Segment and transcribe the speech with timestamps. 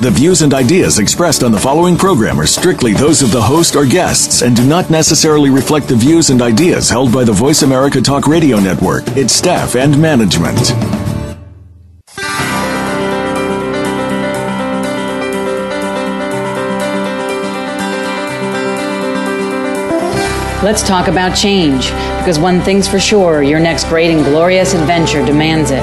[0.00, 3.76] The views and ideas expressed on the following program are strictly those of the host
[3.76, 7.60] or guests and do not necessarily reflect the views and ideas held by the Voice
[7.60, 10.56] America Talk Radio Network, its staff, and management.
[20.62, 25.22] Let's talk about change, because one thing's for sure your next great and glorious adventure
[25.26, 25.82] demands it.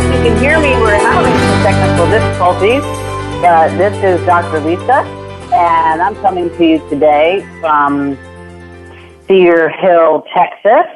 [0.00, 0.70] Hope you can hear me.
[0.80, 2.82] We're having some technical difficulties.
[3.42, 4.60] Uh, this is Dr.
[4.60, 5.02] Lisa,
[5.52, 8.16] and I'm coming to you today from
[9.26, 10.86] Cedar Hill, Texas.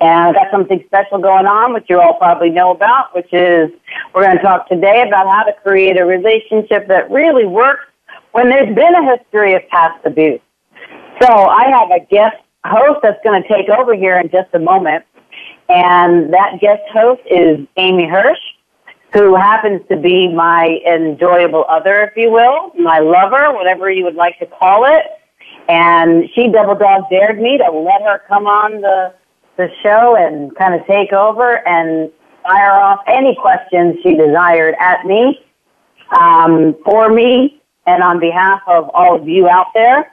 [0.00, 3.70] And I've got something special going on, which you all probably know about, which is
[4.14, 7.84] we're going to talk today about how to create a relationship that really works
[8.32, 10.40] when there's been a history of past abuse.
[11.20, 14.58] So I have a guest host that's going to take over here in just a
[14.58, 15.04] moment.
[15.68, 18.38] And that guest host is Amy Hirsch,
[19.12, 24.14] who happens to be my enjoyable other, if you will, my lover, whatever you would
[24.14, 25.02] like to call it.
[25.68, 29.14] And she double dog dared me to let her come on the,
[29.56, 32.10] the show and kind of take over and
[32.42, 35.38] fire off any questions she desired at me,
[36.18, 40.12] um, for me, and on behalf of all of you out there,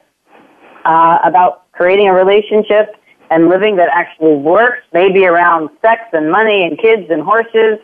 [0.84, 2.96] uh, about creating a relationship
[3.36, 7.80] and living that actually works, maybe around sex and money and kids and horses,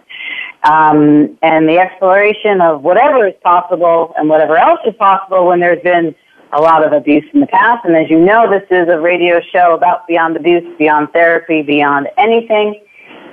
[0.64, 5.84] um, and the exploration of whatever is possible and whatever else is possible when there's
[5.84, 6.16] been
[6.54, 7.84] a lot of abuse in the past.
[7.84, 12.08] And as you know, this is a radio show about beyond abuse, beyond therapy, beyond
[12.18, 12.82] anything.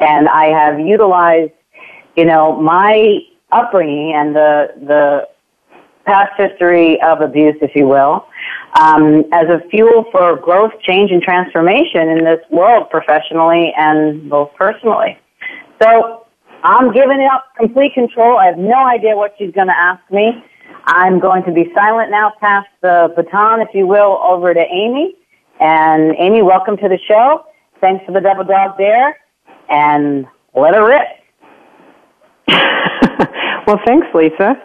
[0.00, 1.52] And I have utilized,
[2.16, 3.20] you know, my
[3.52, 5.28] upbringing and the the
[6.08, 8.26] past history of abuse, if you will,
[8.80, 14.50] um, as a fuel for growth, change, and transformation in this world professionally and both
[14.56, 15.18] personally.
[15.80, 16.24] So
[16.64, 18.38] I'm giving up complete control.
[18.38, 20.42] I have no idea what she's going to ask me.
[20.86, 25.14] I'm going to be silent now, pass the baton, if you will, over to Amy.
[25.60, 27.44] And Amy, welcome to the show.
[27.80, 29.18] Thanks for the double dog there.
[29.68, 31.06] And let her rip.
[33.66, 34.56] well, thanks, Lisa.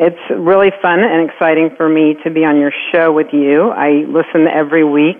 [0.00, 3.70] It's really fun and exciting for me to be on your show with you.
[3.70, 5.18] I listen every week,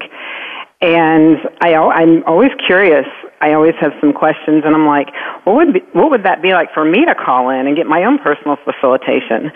[0.80, 3.06] and I, I'm always curious.
[3.40, 5.08] I always have some questions, and I'm like,
[5.42, 7.86] what would be, what would that be like for me to call in and get
[7.86, 9.50] my own personal facilitation?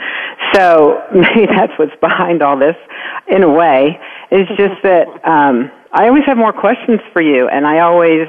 [0.55, 2.77] So maybe that's what's behind all this,
[3.28, 4.00] in a way.
[4.33, 8.27] It's just that um, I always have more questions for you, and I always,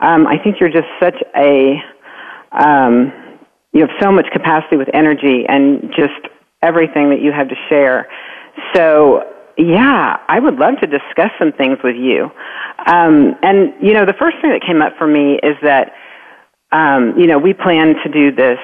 [0.00, 1.80] um, I think you're just such a
[2.52, 3.25] um,
[3.76, 6.32] you have so much capacity with energy and just
[6.62, 8.08] everything that you have to share.
[8.74, 9.22] So,
[9.58, 12.30] yeah, I would love to discuss some things with you.
[12.86, 15.92] Um, and, you know, the first thing that came up for me is that,
[16.72, 18.58] um, you know, we planned to do this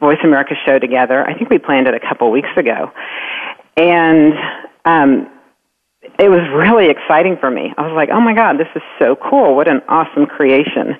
[0.00, 1.26] Voice America show together.
[1.26, 2.92] I think we planned it a couple weeks ago.
[3.76, 4.34] And
[4.84, 5.30] um,
[6.18, 7.72] it was really exciting for me.
[7.78, 9.56] I was like, oh my God, this is so cool.
[9.56, 10.94] What an awesome creation.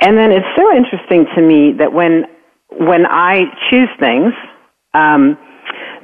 [0.00, 2.24] And then it's so interesting to me that when
[2.78, 4.32] when I choose things
[4.94, 5.36] um,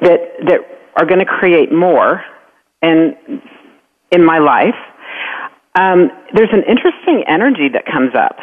[0.00, 0.60] that that
[0.96, 2.22] are going to create more
[2.82, 3.16] and
[4.12, 4.74] in my life,
[5.74, 8.36] um, there's an interesting energy that comes up,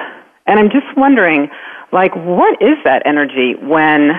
[0.47, 1.49] and I'm just wondering,
[1.93, 4.11] like, what is that energy when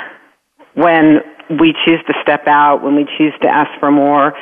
[0.74, 1.20] when
[1.60, 4.32] we choose to step out, when we choose to ask for more,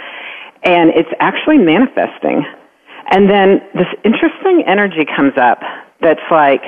[0.63, 2.45] and it's actually manifesting,
[3.11, 5.59] and then this interesting energy comes up
[6.01, 6.63] that's like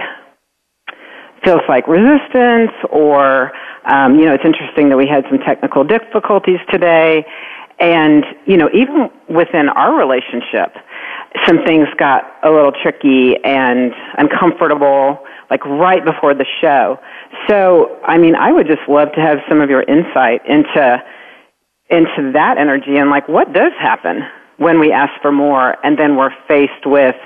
[1.45, 3.53] feels like resistance or
[3.85, 7.25] um, you know it's interesting that we had some technical difficulties today
[7.81, 10.75] and you know even within our relationship
[11.47, 15.19] some things got a little tricky and uncomfortable
[15.51, 16.99] like right before the show
[17.49, 21.03] so i mean i would just love to have some of your insight into
[21.91, 24.21] into that energy and like what does happen
[24.59, 27.17] when we ask for more and then we're faced with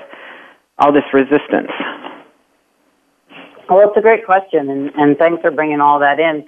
[0.79, 1.71] all this resistance?
[3.69, 6.47] Well, it's a great question, and, and thanks for bringing all that in.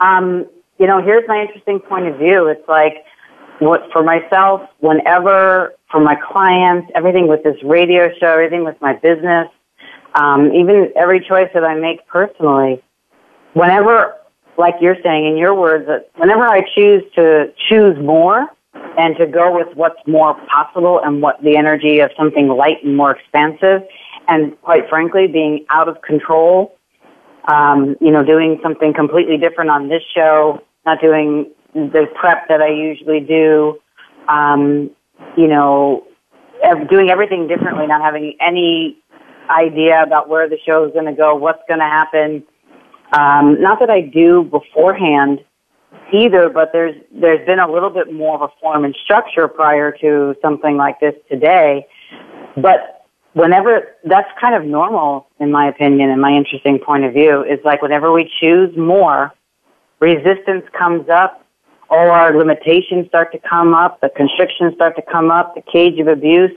[0.00, 0.46] Um,
[0.78, 2.48] you know, here's my interesting point of view.
[2.48, 3.04] It's like,
[3.58, 8.94] what for myself, whenever for my clients, everything with this radio show, everything with my
[8.94, 9.48] business,
[10.14, 12.82] um, even every choice that I make personally,
[13.54, 14.14] whenever,
[14.58, 18.48] like you're saying in your words, that whenever I choose to choose more
[18.98, 22.96] and to go with what's more possible and what the energy of something light and
[22.96, 23.82] more expansive,
[24.28, 26.76] and quite frankly, being out of control,
[27.48, 32.60] um, you know, doing something completely different on this show, not doing the prep that
[32.60, 33.78] I usually do,
[34.28, 34.90] um,
[35.36, 36.06] you know,
[36.88, 38.96] doing everything differently, not having any
[39.50, 42.44] idea about where the show is going to go, what's going to happen.
[43.18, 45.40] Um, not that I do beforehand
[46.12, 49.92] either, but there's there's been a little bit more of a form and structure prior
[50.00, 51.86] to something like this today.
[52.56, 53.01] But
[53.34, 57.58] whenever that's kind of normal, in my opinion, and my interesting point of view, is
[57.64, 59.32] like whenever we choose more,
[60.00, 61.44] resistance comes up,
[61.88, 65.98] all our limitations start to come up, the constrictions start to come up, the cage
[66.00, 66.52] of abuse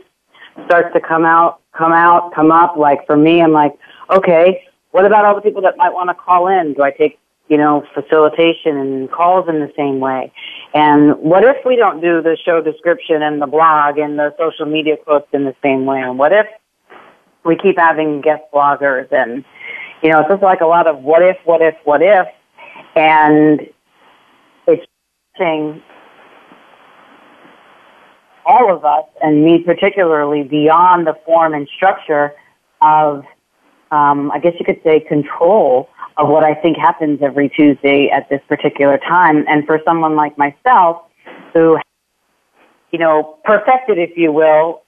[0.65, 2.77] starts to come out, come out, come up.
[2.77, 3.73] Like for me, I'm like,
[4.09, 6.73] okay, what about all the people that might want to call in?
[6.73, 7.19] Do I take,
[7.49, 10.31] you know, facilitation and calls in the same way?
[10.73, 14.65] And what if we don't do the show description and the blog and the social
[14.65, 15.99] media quotes in the same way?
[15.99, 16.47] And what if
[17.45, 19.45] we keep having guest bloggers and,
[20.01, 22.27] you know, it's just like a lot of what if, what if, what if.
[22.95, 23.61] And
[24.67, 24.85] it's
[28.45, 32.31] all of us, and me particularly, beyond the form and structure
[32.81, 33.23] of,
[33.91, 38.29] um, I guess you could say, control of what I think happens every Tuesday at
[38.29, 39.45] this particular time.
[39.47, 41.03] And for someone like myself,
[41.53, 41.77] who,
[42.91, 44.83] you know, perfected, if you will,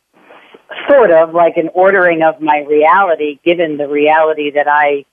[0.89, 5.05] sort of like an ordering of my reality, given the reality that I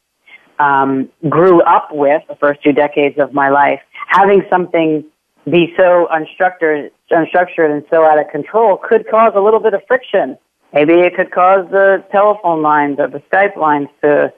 [0.59, 5.05] um, grew up with the first two decades of my life, having something
[5.51, 9.83] be so unstructured, unstructured and so out of control could cause a little bit of
[9.87, 10.39] friction.
[10.73, 14.33] Maybe it could cause the telephone lines or the Skype lines to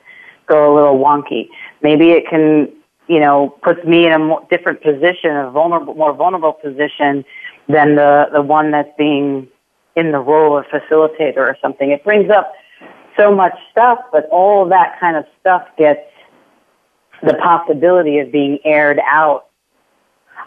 [0.47, 1.49] go a little wonky.
[1.83, 2.73] Maybe it can,
[3.09, 7.25] you know, puts me in a more different position, a vulnerable, more vulnerable position
[7.69, 9.49] than the the one that's being
[9.97, 11.91] in the role of facilitator or something.
[11.91, 12.53] It brings up
[13.19, 16.01] so much stuff, but all that kind of stuff gets
[17.23, 19.47] the possibility of being aired out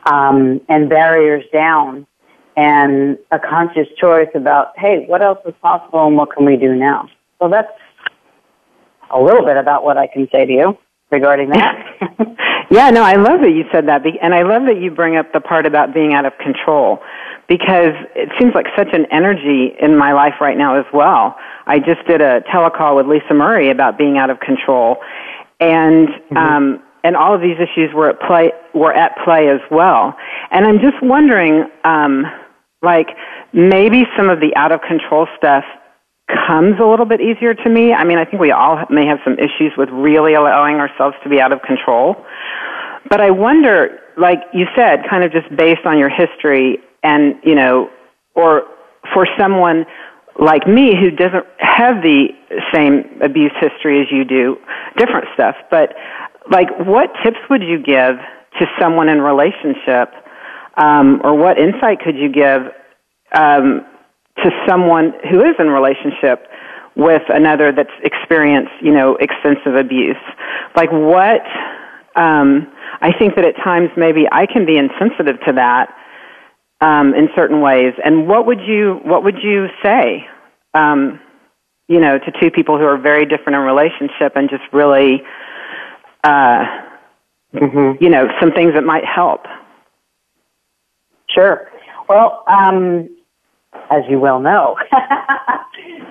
[0.06, 2.06] um, and barriers down
[2.56, 6.76] and a conscious choice about, hey, what else is possible and what can we do
[6.76, 7.10] now?
[7.40, 7.72] So that's
[9.12, 10.78] a little bit about what I can say to you
[11.10, 11.86] regarding that.
[12.70, 15.32] yeah, no, I love that you said that, and I love that you bring up
[15.34, 17.00] the part about being out of control
[17.50, 21.36] because it seems like such an energy in my life right now as well.
[21.66, 24.98] I just did a telecall with Lisa Murray about being out of control,
[25.60, 26.38] and mm-hmm.
[26.38, 30.16] um, and all of these issues were at play were at play as well.
[30.52, 32.26] And I'm just wondering, um,
[32.84, 33.08] like
[33.52, 35.64] maybe some of the out of control stuff
[36.48, 37.94] comes a little bit easier to me.
[37.94, 41.30] I mean, I think we all may have some issues with really allowing ourselves to
[41.30, 42.16] be out of control.
[43.10, 47.56] But I wonder, like you said, kind of just based on your history and, you
[47.56, 47.90] know,
[48.36, 48.64] or
[49.14, 49.86] for someone
[50.40, 52.30] like me who doesn't have the
[52.74, 54.58] same abuse history as you do,
[54.98, 55.94] different stuff, but
[56.50, 58.16] like what tips would you give
[58.60, 60.14] to someone in relationship
[60.78, 62.72] um, or what insight could you give
[63.34, 63.86] um,
[64.44, 66.48] to someone who is in relationship
[66.96, 70.18] with another that's experienced you know extensive abuse?
[70.76, 71.42] Like what
[72.16, 75.94] um, i think that at times maybe i can be insensitive to that
[76.82, 80.28] um, in certain ways and what would you what would you say
[80.74, 81.20] um,
[81.88, 85.22] you know to two people who are very different in relationship and just really
[86.24, 86.66] uh,
[87.54, 88.04] mm-hmm.
[88.04, 89.46] you know, some things that might help.
[91.30, 91.70] Sure.
[92.08, 93.10] Well, um,
[93.92, 94.78] as you well know,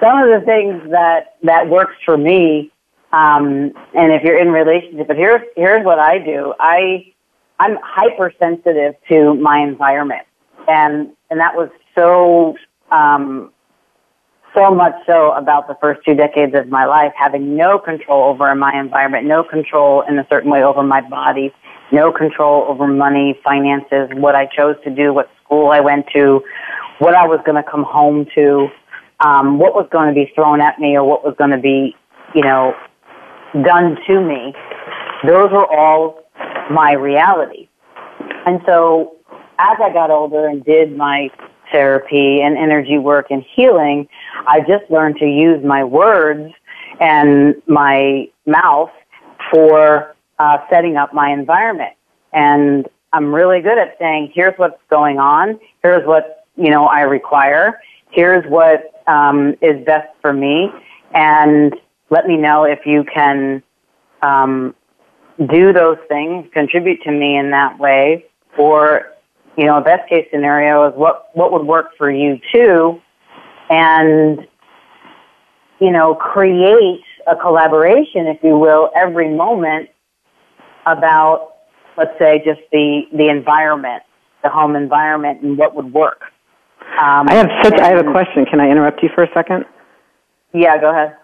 [0.01, 2.71] some of the things that that works for me,
[3.13, 6.55] um, and if you're in relationship, but here's here's what I do.
[6.61, 7.13] I
[7.59, 10.27] I'm hypersensitive to my environment,
[10.69, 12.57] and and that was so
[12.93, 13.53] um,
[14.55, 18.55] so much so about the first two decades of my life, having no control over
[18.55, 21.53] my environment, no control in a certain way over my body,
[21.93, 26.41] no control over money, finances, what I chose to do, what school I went to,
[26.99, 28.69] what I was going to come home to,
[29.21, 31.95] um, what was going to be thrown at me or what was going to be,
[32.35, 32.75] you know,
[33.65, 34.55] done to me.
[35.27, 36.23] Those were all
[36.71, 37.69] my reality.
[38.47, 39.18] And so
[39.59, 41.31] as I got older and did my
[41.73, 44.09] therapy and energy work and healing,
[44.47, 46.53] I just learned to use my words
[47.01, 48.91] and my mouth
[49.53, 51.95] for uh, setting up my environment.
[52.33, 55.59] And I'm really good at saying, here's what's going on.
[55.83, 57.81] Here's what, you know, I require.
[58.11, 60.71] Here's what um, is best for me.
[61.15, 61.75] And
[62.11, 63.63] let me know if you can
[64.23, 64.75] um,
[65.39, 68.27] do those things, contribute to me in that way,
[68.59, 69.13] or
[69.59, 73.01] you know, best case scenario is what what would work for you too,
[73.69, 74.47] and
[75.81, 79.89] you know, create a collaboration, if you will, every moment
[80.87, 81.55] about,
[81.97, 84.05] let's say, just the the environment,
[84.45, 86.23] the home environment, and what would work.
[86.81, 87.81] Um, I have such.
[87.81, 88.47] I have a question.
[88.47, 89.65] Can I interrupt you for a second?
[90.55, 91.17] Yeah, go ahead.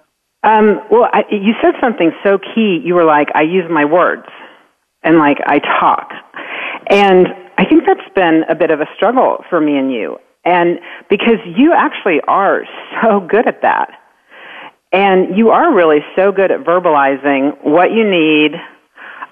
[0.43, 2.83] Um, well, I, you said something so key.
[2.85, 4.27] You were like, I use my words
[5.05, 6.11] and like I talk.
[6.91, 10.19] And I think that's been a bit of a struggle for me and you.
[10.45, 12.63] And because you actually are
[13.03, 13.91] so good at that.
[14.93, 18.53] And you are really so good at verbalizing what you need,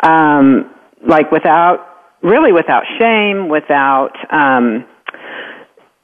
[0.03, 0.75] um,
[1.07, 1.87] like without,
[2.23, 4.85] really without shame, without, um,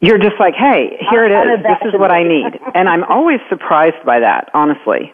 [0.01, 1.63] you're just like, hey, here it is.
[1.65, 2.53] This is what I need.
[2.75, 5.13] and I'm always surprised by that, honestly.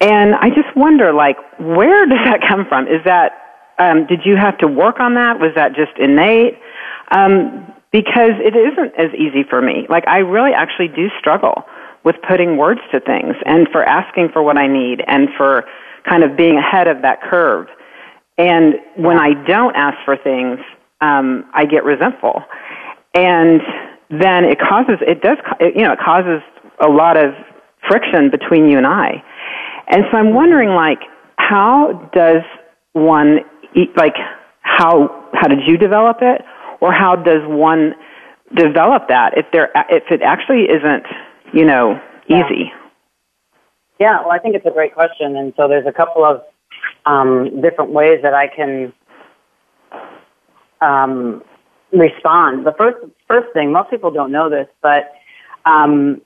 [0.00, 2.86] And I just wonder, like, where does that come from?
[2.86, 3.32] Is that,
[3.78, 5.40] um, did you have to work on that?
[5.40, 6.58] Was that just innate?
[7.10, 9.86] Um, because it isn't as easy for me.
[9.88, 11.64] Like, I really actually do struggle
[12.04, 15.64] with putting words to things and for asking for what I need and for
[16.08, 17.68] kind of being ahead of that curve.
[18.38, 20.58] And when I don't ask for things,
[21.00, 22.42] um, I get resentful
[23.14, 23.60] and
[24.10, 26.40] then it causes it does you know it causes
[26.80, 27.34] a lot of
[27.88, 29.22] friction between you and I.
[29.88, 31.00] And so I'm wondering like
[31.36, 32.42] how does
[32.92, 33.40] one
[33.96, 34.14] like
[34.60, 36.42] how how did you develop it
[36.80, 37.94] or how does one
[38.54, 41.06] develop that if there if it actually isn't
[41.52, 42.70] you know easy
[43.98, 44.00] yeah.
[44.00, 46.42] yeah well i think it's a great question and so there's a couple of
[47.06, 48.92] um, different ways that i can
[50.82, 51.42] um,
[51.92, 52.66] respond.
[52.66, 52.98] The first
[53.28, 55.12] first thing, most people don't know this, but
[55.64, 56.20] um,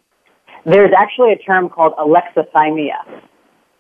[0.65, 2.97] there's actually a term called alexithymia.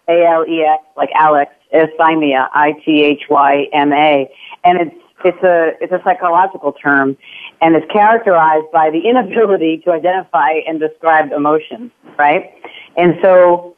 [0.09, 4.31] A L E X, like Alex, Isthymia, I T H Y M A,
[4.65, 7.17] and it's it's a it's a psychological term,
[7.61, 12.53] and it's characterized by the inability to identify and describe emotions, right?
[12.97, 13.77] And so,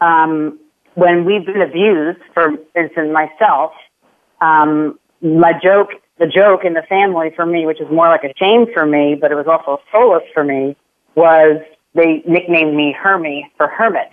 [0.00, 0.58] um,
[0.94, 3.72] when we've been abused, for instance, myself,
[4.40, 8.32] um, my joke the joke in the family for me, which is more like a
[8.38, 10.76] shame for me, but it was also a solace for me,
[11.14, 11.60] was
[11.94, 14.10] they nicknamed me Hermie for hermit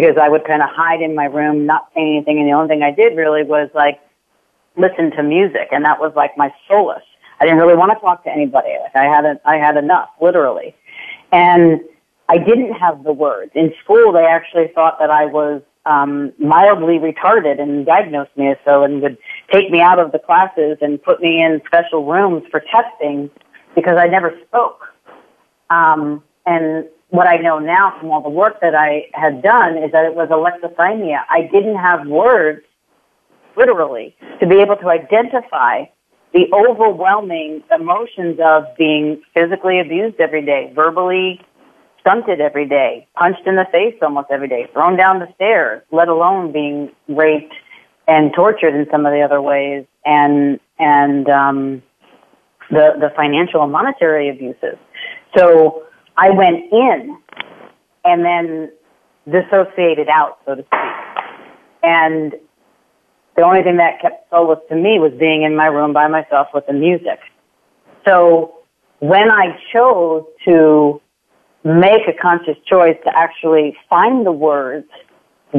[0.00, 2.68] because I would kind of hide in my room, not say anything, and the only
[2.68, 4.00] thing I did really was like
[4.76, 7.02] listen to music, and that was like my solace.
[7.40, 8.76] I didn't really want to talk to anybody.
[8.82, 10.74] Like I had a, I had enough, literally,
[11.32, 11.80] and
[12.28, 13.52] I didn't have the words.
[13.54, 18.58] In school, they actually thought that I was um, mildly retarded and diagnosed me as
[18.64, 19.16] so and would
[19.50, 23.30] take me out of the classes and put me in special rooms for testing
[23.74, 24.82] because I never spoke.
[25.70, 29.92] Um, and what I know now from all the work that I had done is
[29.92, 31.20] that it was alexithymia.
[31.28, 32.62] I didn't have words,
[33.56, 35.84] literally, to be able to identify
[36.32, 41.40] the overwhelming emotions of being physically abused every day, verbally
[42.00, 46.08] stunted every day, punched in the face almost every day, thrown down the stairs, let
[46.08, 47.54] alone being raped
[48.06, 51.82] and tortured in some of the other ways, and and um,
[52.70, 54.78] the the financial and monetary abuses.
[55.36, 55.85] So
[56.16, 57.18] I went in
[58.04, 58.72] and then
[59.30, 61.26] dissociated out, so to speak.
[61.82, 62.34] And
[63.36, 66.48] the only thing that kept solace to me was being in my room by myself
[66.54, 67.18] with the music.
[68.06, 68.54] So
[69.00, 71.00] when I chose to
[71.64, 74.86] make a conscious choice to actually find the words,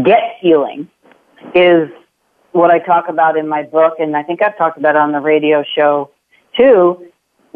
[0.04, 0.90] get healing,
[1.54, 1.90] is
[2.54, 5.12] what I talk about in my book, and I think I've talked about it on
[5.12, 6.10] the radio show
[6.58, 7.07] too,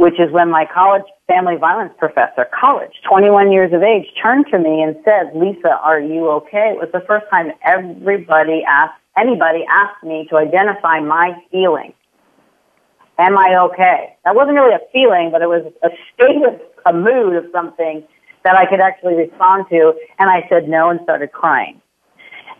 [0.01, 4.58] which is when my college family violence professor, college, 21 years of age, turned to
[4.58, 6.74] me and said, Lisa, are you okay?
[6.74, 11.93] It was the first time everybody asked, anybody asked me to identify my feeling.
[13.20, 14.17] Am I okay?
[14.25, 18.03] That wasn't really a feeling, but it was a state of, a mood of something
[18.43, 19.93] that I could actually respond to.
[20.17, 21.79] And I said no and started crying.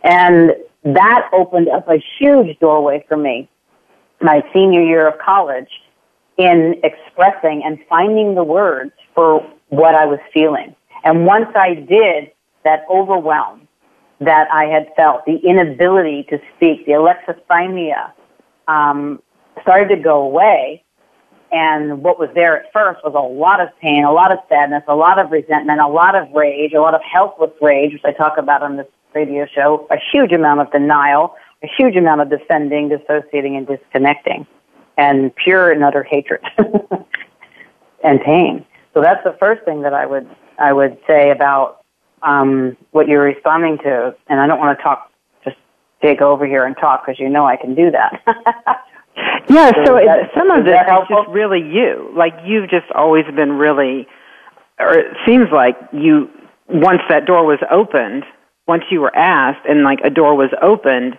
[0.04, 0.52] And
[0.84, 3.48] that opened up a huge doorway for me
[4.20, 5.68] my senior year of college
[6.38, 10.74] in expressing and finding the words for what I was feeling.
[11.04, 12.30] And once I did,
[12.64, 13.68] that overwhelm
[14.20, 18.12] that I had felt, the inability to speak, the alexithymia,
[18.68, 19.20] um,
[19.62, 20.84] started to go away.
[21.52, 24.82] and what was there at first was a lot of pain, a lot of sadness,
[24.88, 28.12] a lot of resentment, a lot of rage, a lot of helpless rage, which I
[28.12, 32.30] talk about on this radio show, a huge amount of denial, a huge amount of
[32.30, 34.46] defending, dissociating, and disconnecting,
[34.96, 36.42] and pure and utter hatred
[38.04, 38.64] and pain.
[38.94, 41.82] So that's the first thing that I would I would say about
[42.22, 44.14] um, what you're responding to.
[44.28, 45.10] And I don't want to talk,
[45.44, 45.56] just
[46.02, 48.22] take over here and talk because you know I can do that.
[49.48, 52.10] Yeah, so, so that, some of this is just really you.
[52.16, 54.06] Like you've just always been really,
[54.78, 56.30] or it seems like you,
[56.68, 58.24] once that door was opened,
[58.66, 61.18] once you were asked and like a door was opened,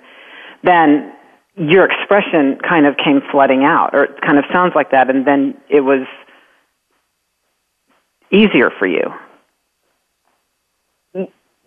[0.64, 1.14] then
[1.56, 5.26] your expression kind of came flooding out, or it kind of sounds like that, and
[5.26, 6.08] then it was
[8.32, 9.14] easier for you.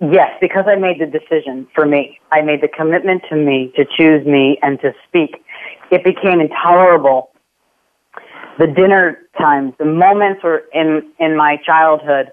[0.01, 2.19] Yes, because I made the decision for me.
[2.31, 5.43] I made the commitment to me to choose me and to speak
[5.91, 7.31] it became intolerable.
[8.59, 12.33] The dinner times, the moments were in, in my childhood,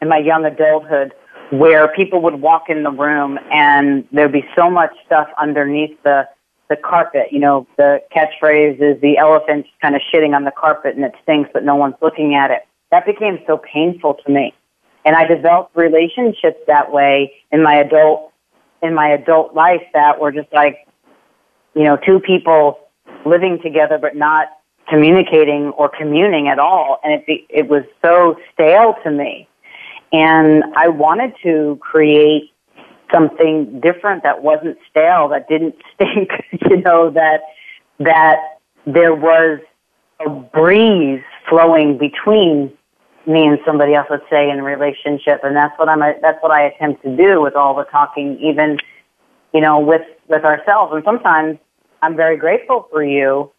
[0.00, 1.14] in my young adulthood,
[1.50, 6.28] where people would walk in the room and there'd be so much stuff underneath the,
[6.72, 7.28] the carpet.
[7.30, 11.12] You know, the catchphrase is the elephant's kind of shitting on the carpet and it
[11.22, 12.62] stinks, but no one's looking at it.
[12.90, 14.54] That became so painful to me.
[15.04, 18.32] And I developed relationships that way in my adult,
[18.82, 20.86] in my adult life that were just like,
[21.74, 22.78] you know, two people
[23.26, 24.48] living together but not
[24.88, 27.00] communicating or communing at all.
[27.04, 29.48] And it, be, it was so stale to me.
[30.12, 32.50] And I wanted to create
[33.12, 36.30] something different that wasn't stale, that didn't stink,
[36.68, 37.40] you know, that,
[37.98, 39.60] that there was
[40.24, 42.72] a breeze flowing between
[43.26, 45.40] me and somebody else, let's say, in a relationship.
[45.44, 48.78] And that's what I'm, that's what I attempt to do with all the talking, even,
[49.54, 50.92] you know, with, with ourselves.
[50.94, 51.58] And sometimes
[52.02, 53.52] I'm very grateful for you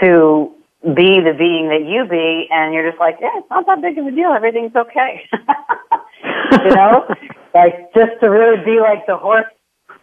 [0.00, 3.80] to be the being that you be, and you're just like, yeah, it's not that
[3.80, 4.32] big of a deal.
[4.32, 5.28] Everything's okay.
[6.52, 7.06] you know,
[7.54, 9.46] like just to really be like the horse,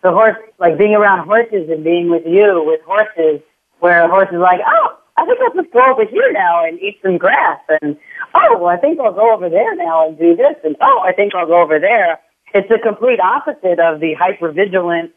[0.03, 3.41] the horse, like being around horses and being with you with horses,
[3.79, 6.79] where a horse is like, oh, I think I'll just go over here now and
[6.79, 7.97] eat some grass, and
[8.35, 11.13] oh, well, I think I'll go over there now and do this, and oh, I
[11.13, 12.19] think I'll go over there.
[12.53, 15.11] It's the complete opposite of the hyper vigilant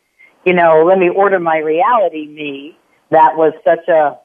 [0.44, 2.76] you know, let me order my reality me.
[3.10, 4.18] That was such a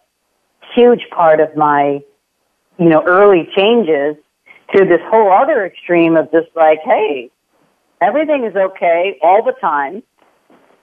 [0.76, 2.02] huge part of my,
[2.80, 4.16] you know, early changes
[4.76, 7.30] to this whole other extreme of just like, hey,
[8.02, 10.04] everything is okay all the time.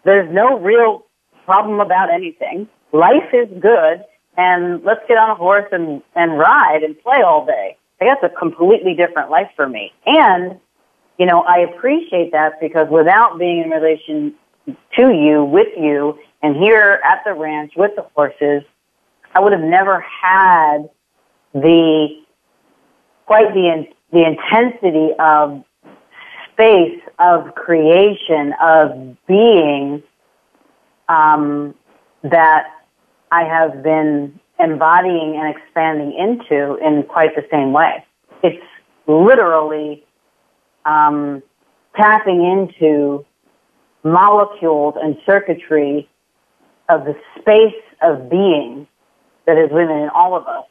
[0.05, 1.07] There's no real
[1.45, 2.69] problem about anything.
[2.93, 4.05] Life is good
[4.37, 7.77] and let's get on a horse and, and ride and play all day.
[8.01, 9.93] That's a completely different life for me.
[10.05, 10.61] And,
[11.19, 14.35] you know, I appreciate that because without being in relation
[14.67, 18.63] to you, with you, and here at the ranch with the horses,
[19.35, 20.89] I would have never had
[21.55, 22.09] the
[23.27, 25.65] quite the the intensity of
[26.53, 30.03] space of creation of being
[31.09, 31.75] um,
[32.23, 32.67] that
[33.31, 38.05] I have been embodying and expanding into in quite the same way.
[38.43, 38.65] It's
[39.07, 40.05] literally
[40.85, 41.43] um,
[41.97, 43.25] tapping into
[44.03, 46.09] molecules and circuitry
[46.89, 48.87] of the space of being
[49.47, 50.65] that is within all of us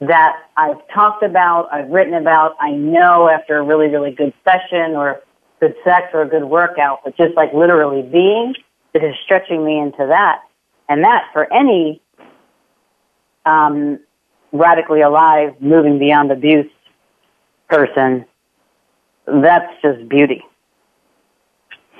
[0.00, 4.96] that I've talked about, I've written about, I know after a really, really good session
[4.96, 5.20] or
[5.62, 8.52] good sex or a good workout, but just like literally being,
[8.94, 10.40] it is stretching me into that.
[10.88, 12.02] And that for any
[13.46, 14.00] um,
[14.50, 16.70] radically alive, moving beyond abuse
[17.68, 18.24] person,
[19.26, 20.42] that's just beauty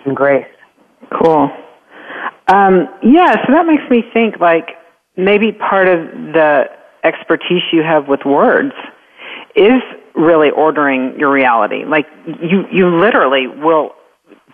[0.05, 0.45] and grace.
[1.23, 1.49] Cool.
[2.49, 4.71] Um, yeah, so that makes me think like
[5.17, 6.01] maybe part of
[6.33, 6.65] the
[7.05, 8.73] expertise you have with words
[9.55, 9.81] is
[10.15, 11.85] really ordering your reality.
[11.87, 13.93] Like you, you literally will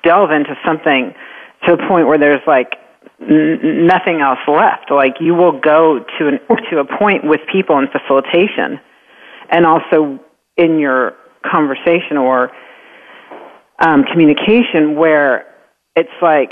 [0.04, 1.14] delve into something
[1.66, 2.74] to the point where there's like
[3.20, 4.90] n- nothing else left.
[4.90, 6.38] Like you will go to an,
[6.70, 8.80] to a point with people in facilitation,
[9.50, 10.20] and also
[10.56, 12.50] in your conversation or
[13.80, 15.46] um, communication where
[15.96, 16.50] it's like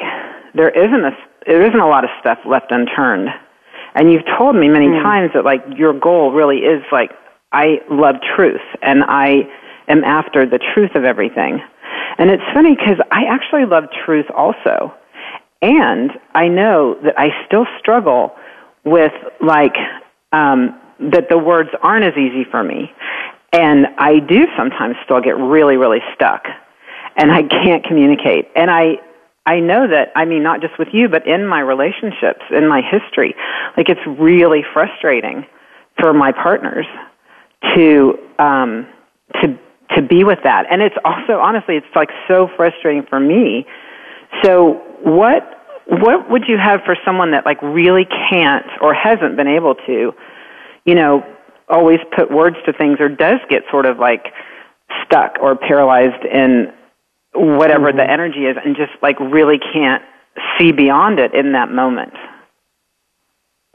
[0.55, 1.11] there isn't a
[1.47, 3.29] there isn't a lot of stuff left unturned.
[3.95, 5.03] And you've told me many mm.
[5.03, 7.11] times that like your goal really is like
[7.52, 9.48] I love truth and I
[9.88, 11.61] am after the truth of everything.
[12.18, 14.94] And it's funny because I actually love truth also.
[15.62, 18.35] And I know that I still struggle
[18.85, 19.76] with like
[20.32, 22.92] um, that the words aren't as easy for me.
[23.52, 26.44] And I do sometimes still get really, really stuck.
[27.16, 28.48] And I can't communicate.
[28.54, 28.96] And I
[29.46, 32.82] I know that, I mean, not just with you, but in my relationships, in my
[32.82, 33.32] history,
[33.76, 35.46] like it's really frustrating
[36.00, 36.87] for my partners
[37.75, 38.87] to um,
[39.42, 39.59] to
[39.97, 40.66] to be with that.
[40.71, 43.66] And it's also honestly, it's like so frustrating for me.
[44.42, 45.53] So what
[45.87, 50.12] what would you have for someone that like really can't or hasn't been able to,
[50.85, 51.25] you know,
[51.69, 54.27] always put words to things or does get sort of like
[55.05, 56.73] stuck or paralyzed in
[57.35, 57.99] whatever mm-hmm.
[57.99, 60.03] the energy is and just like really can't
[60.59, 62.14] see beyond it in that moment?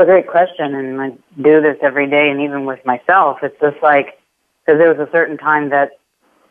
[0.01, 1.09] A great question, and I
[1.41, 4.19] do this every day, and even with myself, it's just like
[4.65, 5.91] because there was a certain time that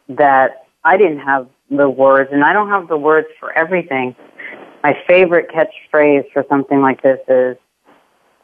[0.08, 4.16] that I didn't have the words, and I don't have the words for everything.
[4.82, 7.56] My favorite catchphrase for something like this is,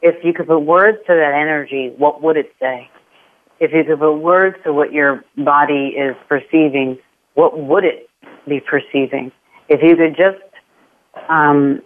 [0.01, 2.89] "If you could put words to that energy, what would it say?
[3.59, 6.99] If you could put words to what your body is perceiving,
[7.33, 8.09] what would it
[8.47, 9.31] be perceiving?
[9.67, 10.39] If you could just
[11.29, 11.81] um,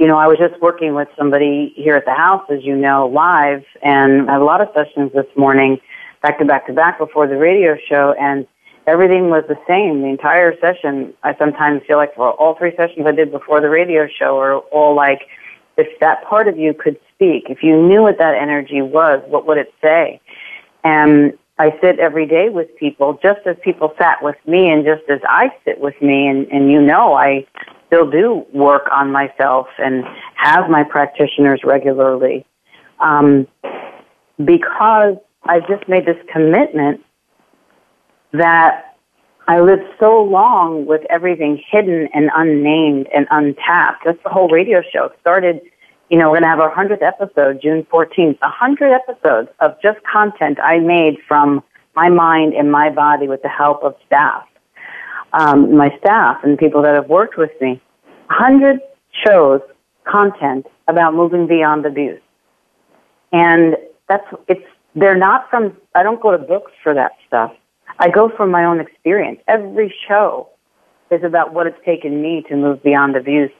[0.00, 3.06] you know, I was just working with somebody here at the house, as you know,
[3.08, 5.78] live, and I had a lot of sessions this morning,
[6.22, 8.46] back to back to back before the radio show, and
[8.86, 10.00] everything was the same.
[10.00, 14.08] The entire session, I sometimes feel like all three sessions I did before the radio
[14.08, 15.28] show are all like,
[15.76, 19.46] if that part of you could speak, if you knew what that energy was, what
[19.46, 20.18] would it say?
[20.82, 25.02] And I sit every day with people, just as people sat with me, and just
[25.10, 27.46] as I sit with me, and, and you know, I
[27.90, 30.04] still do work on myself and
[30.36, 32.46] have my practitioners regularly
[33.00, 33.48] um,
[34.42, 37.04] because I've just made this commitment
[38.32, 38.96] that
[39.48, 44.04] I lived so long with everything hidden and unnamed and untapped.
[44.04, 45.10] That's the whole radio show.
[45.20, 45.60] Started,
[46.08, 48.40] you know, we're going to have our 100th episode, June 14th.
[48.40, 51.64] 100 episodes of just content I made from
[51.96, 54.44] my mind and my body with the help of staff
[55.32, 57.80] um, my staff and people that have worked with me.
[58.26, 58.80] 100
[59.26, 59.60] shows,
[60.04, 62.20] content about moving beyond abuse.
[63.32, 63.76] And
[64.08, 67.52] that's, it's, they're not from, I don't go to books for that stuff.
[67.98, 69.40] I go from my own experience.
[69.46, 70.48] Every show
[71.10, 73.50] is about what it's taken me to move beyond abuse.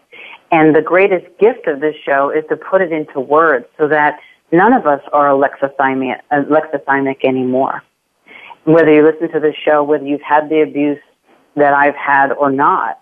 [0.50, 4.18] And the greatest gift of this show is to put it into words so that
[4.50, 7.82] none of us are alexithymic, alexithymic anymore.
[8.64, 10.98] Whether you listen to the show, whether you've had the abuse
[11.60, 13.00] that I've had or not.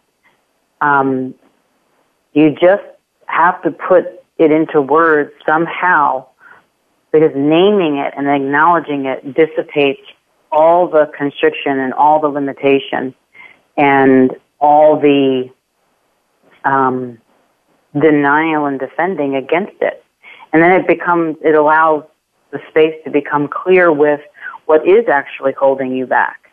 [0.81, 1.35] Um,
[2.33, 2.85] you just
[3.27, 4.05] have to put
[4.39, 6.27] it into words somehow
[7.13, 10.03] because naming it and acknowledging it dissipates
[10.53, 13.15] all the constriction and all the limitation
[13.77, 15.51] and all the
[16.65, 17.19] um,
[17.99, 20.05] denial and defending against it.
[20.53, 22.05] And then it becomes, it allows
[22.51, 24.21] the space to become clear with
[24.67, 26.48] what is actually holding you back.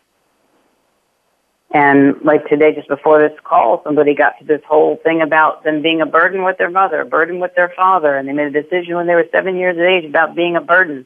[1.72, 5.82] And like today, just before this call, somebody got to this whole thing about them
[5.82, 8.62] being a burden with their mother, a burden with their father, and they made a
[8.62, 11.06] decision when they were seven years of age about being a burden.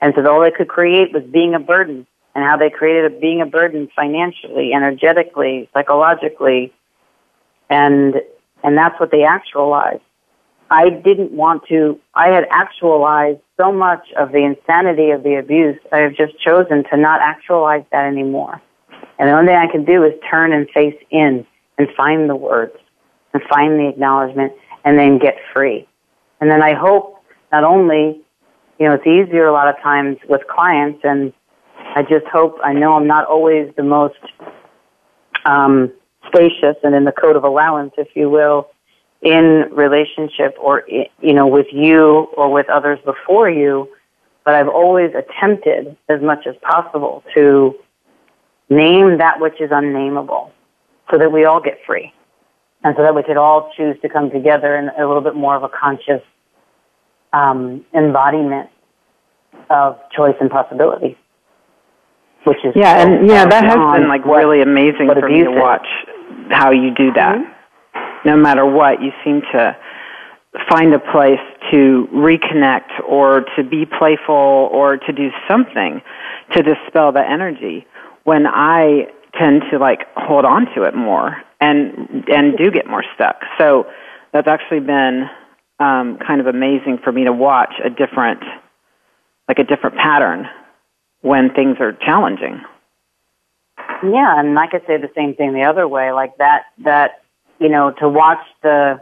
[0.00, 3.20] And so all they could create was being a burden, and how they created a,
[3.20, 6.72] being a burden financially, energetically, psychologically,
[7.68, 8.14] and
[8.62, 10.02] and that's what they actualized.
[10.70, 11.98] I didn't want to.
[12.14, 15.78] I had actualized so much of the insanity of the abuse.
[15.92, 18.62] I have just chosen to not actualize that anymore.
[19.20, 22.34] And the only thing I can do is turn and face in and find the
[22.34, 22.72] words
[23.34, 25.86] and find the acknowledgement and then get free.
[26.40, 28.22] And then I hope not only,
[28.78, 31.34] you know, it's easier a lot of times with clients and
[31.94, 34.16] I just hope, I know I'm not always the most
[35.44, 35.92] um,
[36.26, 38.70] spacious and in the code of allowance, if you will,
[39.20, 43.86] in relationship or, you know, with you or with others before you,
[44.46, 47.74] but I've always attempted as much as possible to
[48.70, 50.52] Name that which is unnameable
[51.10, 52.12] so that we all get free
[52.84, 55.56] and so that we could all choose to come together in a little bit more
[55.56, 56.22] of a conscious
[57.32, 58.70] um, embodiment
[59.68, 61.18] of choice and possibility.
[62.44, 65.86] Which is yeah, and yeah, that has been like really amazing for me to watch
[66.50, 67.36] how you do that.
[67.36, 68.28] Mm-hmm.
[68.28, 69.76] No matter what, you seem to
[70.70, 74.34] find a place to reconnect or to be playful
[74.72, 76.00] or to do something
[76.56, 77.86] to dispel the energy
[78.24, 83.04] when I tend to like hold on to it more and and do get more
[83.14, 83.40] stuck.
[83.58, 83.86] So
[84.32, 85.28] that's actually been
[85.78, 88.42] um, kind of amazing for me to watch a different
[89.48, 90.46] like a different pattern
[91.22, 92.60] when things are challenging.
[94.02, 97.22] Yeah, and I could say the same thing the other way, like that that
[97.58, 99.00] you know to watch the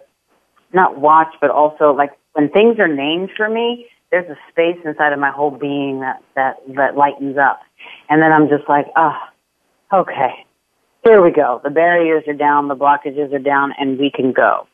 [0.73, 5.13] not watch, but also like when things are named for me, there's a space inside
[5.13, 7.61] of my whole being that that that lightens up
[8.09, 9.17] and then I'm just like, oh,
[9.93, 10.45] okay,
[11.05, 11.61] here we go.
[11.63, 14.67] The barriers are down, the blockages are down, and we can go.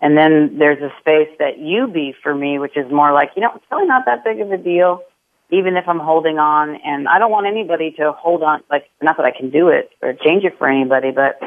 [0.00, 3.42] And then there's a space that you be for me, which is more like, you
[3.42, 5.02] know, it's really not that big of a deal,
[5.50, 6.76] even if I'm holding on.
[6.84, 9.90] And I don't want anybody to hold on, like, not that I can do it
[10.02, 11.38] or change it for anybody, but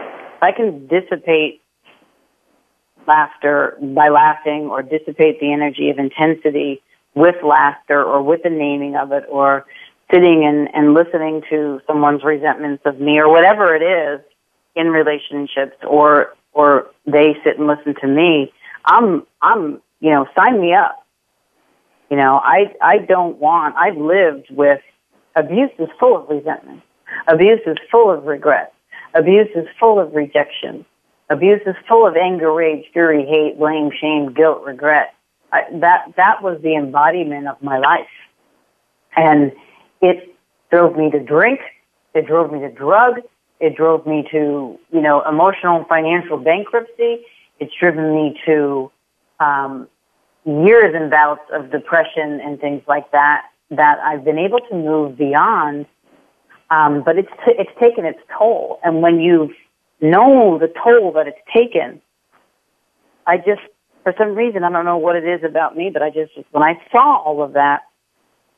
[0.41, 1.61] I can dissipate
[3.07, 6.81] laughter by laughing or dissipate the energy of intensity
[7.15, 9.65] with laughter or with the naming of it or
[10.11, 14.21] sitting and, and listening to someone's resentments of me or whatever it is
[14.75, 18.51] in relationships or or they sit and listen to me,
[18.85, 21.05] I'm I'm you know, sign me up.
[22.09, 24.81] You know, I I don't want I've lived with
[25.35, 26.81] abuse is full of resentment.
[27.27, 28.73] Abuse is full of regret.
[29.13, 30.85] Abuse is full of rejection.
[31.29, 35.15] Abuse is full of anger, rage, fury, hate, blame, shame, guilt, regret.
[35.51, 38.07] I, that that was the embodiment of my life,
[39.15, 39.51] and
[40.01, 40.35] it
[40.71, 41.59] drove me to drink.
[42.13, 43.21] It drove me to drug.
[43.59, 47.25] It drove me to, you know, emotional and financial bankruptcy.
[47.59, 48.91] It's driven me to
[49.39, 49.87] um,
[50.45, 55.17] years and bouts of depression and things like that that I've been able to move
[55.17, 55.85] beyond.
[56.69, 59.53] Um, but it's t- it's taken its toll, and when you
[60.01, 62.01] know the toll that it's taken,
[63.27, 63.61] I just
[64.05, 66.63] for some reason I don't know what it is about me, but I just when
[66.63, 67.81] I saw all of that,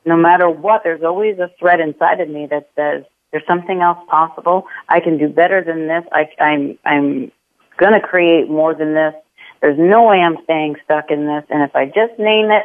[0.04, 3.98] no matter what, there's always a thread inside of me that says there's something else
[4.10, 4.66] possible.
[4.90, 6.04] I can do better than this.
[6.12, 7.32] I, I'm, I'm
[7.78, 9.14] going to create more than this.
[9.62, 11.44] There's no way I'm staying stuck in this.
[11.48, 12.64] And if I just name it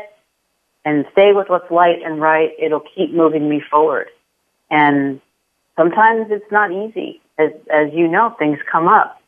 [0.84, 4.08] and stay with what's light and right, it'll keep moving me forward.
[4.70, 5.22] And
[5.78, 7.22] sometimes it's not easy.
[7.38, 9.23] As, as you know, things come up.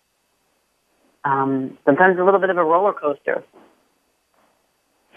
[1.25, 3.43] Um, sometimes a little bit of a roller coaster.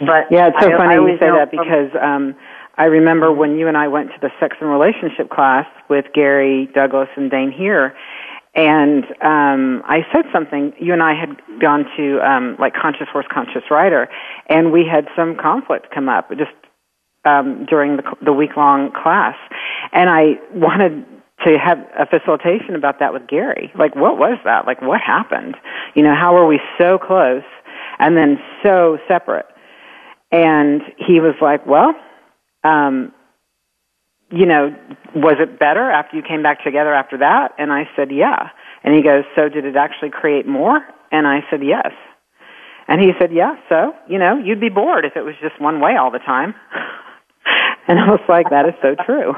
[0.00, 2.34] But yeah, it's so I, funny I you say that because um,
[2.76, 6.68] I remember when you and I went to the sex and relationship class with Gary
[6.72, 7.94] Douglas and Dain Heer,
[8.54, 10.72] and um, I said something.
[10.78, 14.08] You and I had gone to um, like Conscious Horse, Conscious Rider,
[14.46, 16.54] and we had some conflict come up just
[17.24, 19.36] um, during the, the week long class,
[19.92, 21.04] and I wanted
[21.46, 23.70] to have a facilitation about that with Gary.
[23.78, 24.66] Like, what was that?
[24.66, 25.56] Like, what happened?
[25.94, 27.44] You know, how were we so close
[27.98, 29.46] and then so separate?
[30.32, 31.94] And he was like, well,
[32.64, 33.12] um,
[34.30, 34.74] you know,
[35.14, 37.52] was it better after you came back together after that?
[37.56, 38.50] And I said, yeah.
[38.84, 40.80] And he goes, so did it actually create more?
[41.10, 41.92] And I said, yes.
[42.88, 45.80] And he said, yeah, so, you know, you'd be bored if it was just one
[45.80, 46.54] way all the time.
[47.88, 49.34] and I was like, that is so true.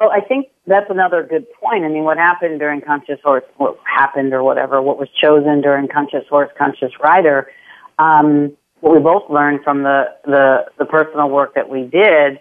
[0.00, 1.84] Well, I think that's another good point.
[1.84, 5.88] I mean, what happened during Conscious Horse, what happened or whatever, what was chosen during
[5.88, 7.48] Conscious Horse, Conscious Rider,
[7.98, 12.40] um, what we both learned from the, the, the personal work that we did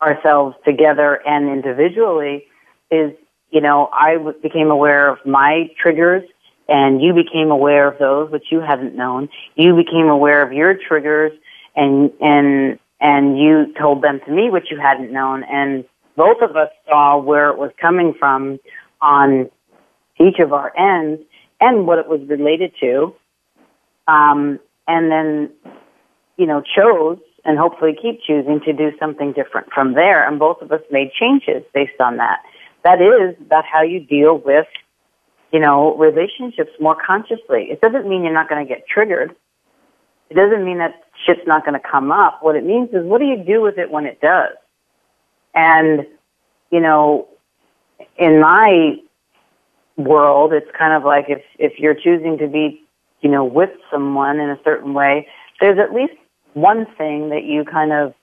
[0.00, 2.44] ourselves together and individually
[2.90, 3.12] is,
[3.50, 6.22] you know, I became aware of my triggers
[6.68, 9.30] and you became aware of those which you hadn't known.
[9.54, 11.32] You became aware of your triggers
[11.74, 15.84] and, and, and you told them to me which you hadn't known and
[16.16, 18.58] both of us saw where it was coming from
[19.00, 19.50] on
[20.20, 21.22] each of our ends
[21.60, 23.14] and what it was related to.
[24.06, 25.50] Um, and then,
[26.36, 30.26] you know, chose and hopefully keep choosing to do something different from there.
[30.26, 32.40] And both of us made changes based on that.
[32.84, 34.66] That is about how you deal with,
[35.52, 37.68] you know, relationships more consciously.
[37.70, 39.34] It doesn't mean you're not going to get triggered.
[40.30, 40.94] It doesn't mean that
[41.26, 42.38] shit's not going to come up.
[42.42, 44.56] What it means is what do you do with it when it does?
[45.54, 46.06] And,
[46.70, 47.28] you know,
[48.16, 48.96] in my
[49.96, 52.82] world, it's kind of like if, if you're choosing to be
[53.22, 55.26] you know, with someone in a certain way,
[55.60, 56.14] there's at least
[56.54, 58.14] one thing that you kind of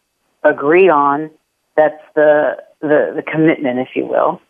[0.44, 1.32] agree on
[1.76, 4.42] that's the, the, the commitment, if you will.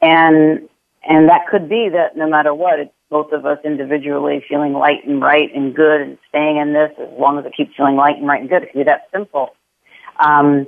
[0.00, 0.68] And,
[1.08, 5.06] and that could be that no matter what, it's both of us individually feeling light
[5.06, 8.16] and right and good and staying in this as long as it keeps feeling light
[8.16, 8.62] and right and good.
[8.62, 9.50] It could be that simple.
[10.24, 10.66] Um,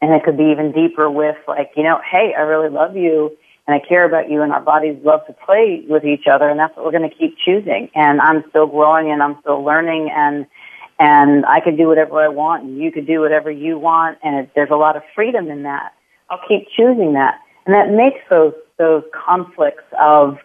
[0.00, 3.36] and it could be even deeper with like, you know, hey, I really love you
[3.66, 6.58] and I care about you and our bodies love to play with each other and
[6.58, 7.90] that's what we're going to keep choosing.
[7.94, 10.46] And I'm still growing and I'm still learning and,
[10.98, 14.36] and I can do whatever I want and you can do whatever you want and
[14.36, 15.94] it, there's a lot of freedom in that.
[16.30, 17.40] I'll keep choosing that.
[17.64, 20.38] And that makes those, those conflicts of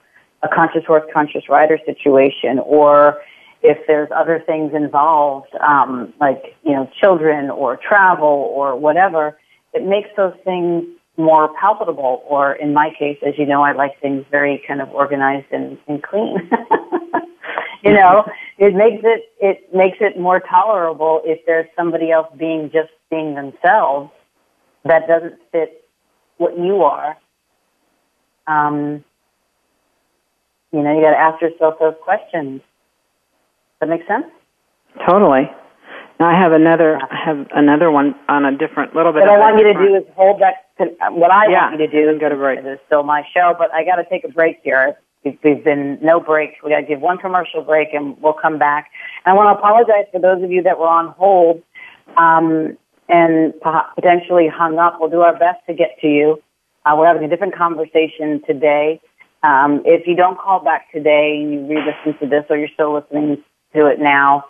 [0.43, 3.21] a conscious horse, conscious rider situation or
[3.63, 9.37] if there's other things involved, um, like, you know, children or travel or whatever,
[9.73, 10.83] it makes those things
[11.17, 14.89] more palpable, or in my case, as you know, I like things very kind of
[14.89, 16.37] organized and, and clean.
[17.83, 18.25] you know,
[18.57, 23.35] it makes it it makes it more tolerable if there's somebody else being just being
[23.35, 24.11] themselves
[24.85, 25.85] that doesn't fit
[26.37, 27.17] what you are.
[28.47, 29.03] Um,
[30.71, 32.61] you know, you got to ask yourself those questions.
[33.79, 34.25] that make sense?
[35.07, 35.51] Totally.
[36.21, 36.99] Now I have another.
[37.01, 39.21] I have another one on a different little bit.
[39.21, 40.69] What I want you to do is hold that.
[41.13, 42.59] What I Yeah, want you to do is go to break.
[42.59, 44.97] It is still my show, but I got to take a break here.
[45.25, 46.61] We've, we've been no breaks.
[46.63, 48.91] We got to give one commercial break, and we'll come back.
[49.25, 51.63] And I want to apologize for those of you that were on hold
[52.17, 52.77] um,
[53.09, 53.55] and
[53.97, 54.97] potentially hung up.
[54.99, 56.37] We'll do our best to get to you.
[56.85, 59.01] Uh, we're having a different conversation today.
[59.41, 62.93] Um, if you don't call back today and you re-listen to this, or you're still
[62.93, 64.45] listening to it now,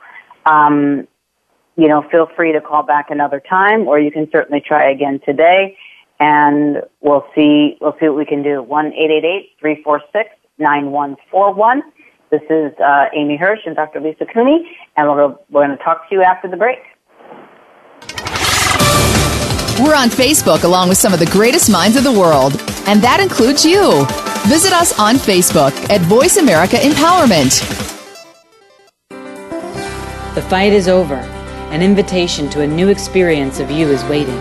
[0.45, 1.07] um,
[1.75, 5.19] you know, feel free to call back another time, or you can certainly try again
[5.25, 5.77] today,
[6.19, 7.77] and we'll see.
[7.81, 8.62] We'll see what we can do.
[8.62, 11.81] One eight eight eight three four six nine one four one.
[12.29, 13.99] This is uh, Amy Hirsch and Dr.
[13.99, 16.79] Lisa Cooney, and we're gonna, we're going to talk to you after the break.
[19.81, 22.53] We're on Facebook along with some of the greatest minds of the world,
[22.88, 24.05] and that includes you.
[24.47, 27.60] Visit us on Facebook at Voice America Empowerment.
[30.36, 31.40] The fight is over.
[31.71, 34.36] An invitation to a new experience of you is waiting.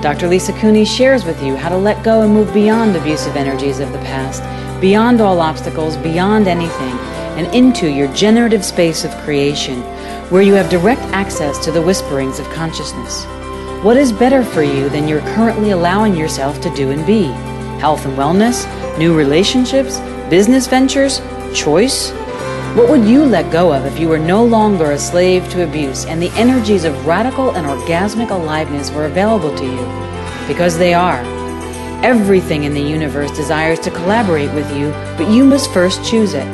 [0.00, 0.28] Dr.
[0.28, 3.90] Lisa Cooney shares with you how to let go and move beyond abusive energies of
[3.90, 4.40] the past,
[4.80, 6.96] beyond all obstacles, beyond anything,
[7.36, 9.82] and into your generative space of creation,
[10.30, 13.24] where you have direct access to the whisperings of consciousness.
[13.82, 17.24] What is better for you than you're currently allowing yourself to do and be?
[17.80, 18.64] Health and wellness,
[18.96, 19.98] new relationships,
[20.30, 21.20] business ventures,
[21.52, 22.12] choice?
[22.74, 26.04] What would you let go of if you were no longer a slave to abuse
[26.04, 30.46] and the energies of radical and orgasmic aliveness were available to you?
[30.46, 31.20] Because they are.
[32.04, 36.46] Everything in the universe desires to collaborate with you, but you must first choose it.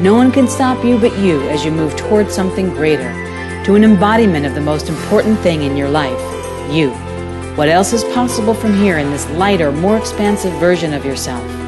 [0.00, 3.12] No one can stop you but you as you move towards something greater,
[3.66, 6.18] to an embodiment of the most important thing in your life
[6.72, 6.90] you.
[7.56, 11.59] What else is possible from here in this lighter, more expansive version of yourself?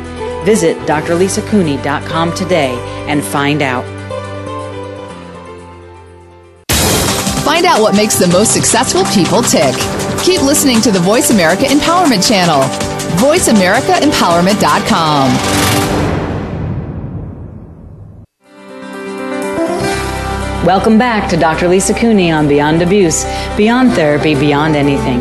[0.44, 2.72] Visit drlisacooney.com today
[3.09, 3.85] and find out.
[7.44, 9.74] Find out what makes the most successful people tick.
[10.22, 12.62] Keep listening to the Voice America Empowerment Channel.
[13.18, 15.31] VoiceAmericaEmpowerment.com.
[20.64, 21.66] Welcome back to Dr.
[21.66, 23.24] Lisa Cooney on Beyond Abuse,
[23.57, 25.20] Beyond Therapy, Beyond Anything.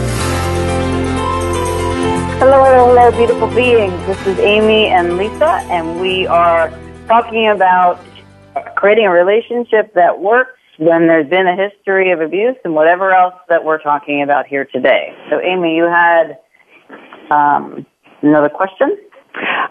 [2.41, 3.93] Hello, hello, beautiful beings.
[4.07, 6.73] This is Amy and Lisa, and we are
[7.07, 8.03] talking about
[8.75, 13.35] creating a relationship that works when there's been a history of abuse and whatever else
[13.47, 15.15] that we're talking about here today.
[15.29, 16.39] So, Amy, you had
[17.29, 17.85] um,
[18.23, 18.97] another question?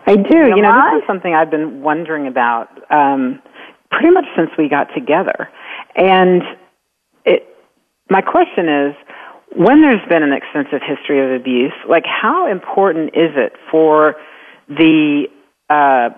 [0.07, 0.39] I do.
[0.39, 0.99] You know, mind?
[0.99, 3.43] this is something I've been wondering about um,
[3.91, 5.49] pretty much since we got together.
[5.97, 6.43] And
[7.25, 7.49] it,
[8.09, 8.95] my question is,
[9.57, 14.15] when there's been an extensive history of abuse, like how important is it for
[14.69, 15.25] the
[15.69, 16.11] uh,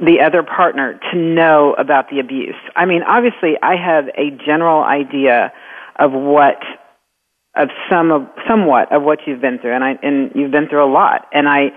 [0.00, 2.54] the other partner to know about the abuse?
[2.76, 5.52] I mean, obviously, I have a general idea
[5.98, 6.62] of what
[7.56, 10.84] of some of somewhat of what you've been through, and I and you've been through
[10.84, 11.70] a lot, and I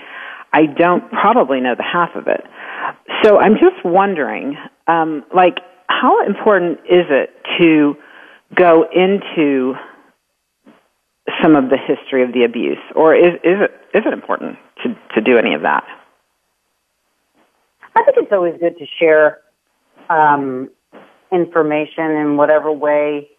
[0.53, 2.41] I don't probably know the half of it.
[3.23, 7.95] So I'm just wondering, um, like, how important is it to
[8.53, 9.75] go into
[11.41, 14.95] some of the history of the abuse, or is is it is it important to
[15.15, 15.83] to do any of that?
[17.95, 19.39] I think it's always good to share
[20.09, 20.69] um,
[21.31, 23.29] information in whatever way.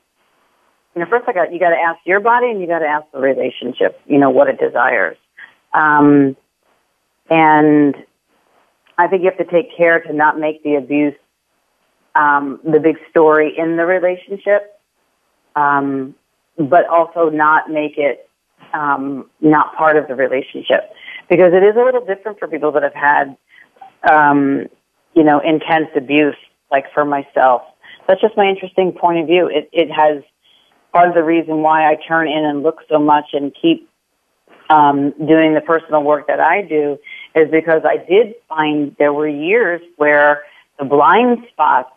[0.95, 2.87] You know, first I got you got to ask your body, and you got to
[2.87, 4.01] ask the relationship.
[4.07, 5.17] You know what it desires,
[5.75, 6.37] um,
[7.31, 7.97] and
[8.99, 11.15] I think you have to take care to not make the abuse
[12.15, 14.79] um, the big story in the relationship,
[15.57, 16.15] um,
[16.59, 18.29] but also not make it
[18.75, 20.91] um, not part of the relationship
[21.29, 23.37] because it is a little different for people that have had
[24.11, 24.67] um,
[25.15, 26.37] you know, intense abuse,
[26.71, 27.63] like for myself.
[28.09, 29.49] That's just my interesting point of view.
[29.49, 30.23] It, it has
[30.93, 33.89] part of the reason why I turn in and look so much and keep
[34.71, 36.99] um, doing the personal work that I do
[37.35, 40.43] is because I did find there were years where
[40.79, 41.91] the blind spots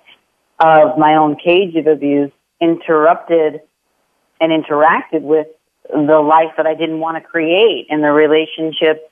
[0.59, 3.61] of my own cage of abuse interrupted
[4.39, 5.47] and interacted with
[5.89, 9.11] the life that I didn't want to create and the relationship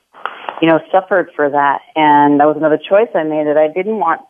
[0.60, 1.80] you know, suffered for that.
[1.96, 4.22] And that was another choice I made that I didn't want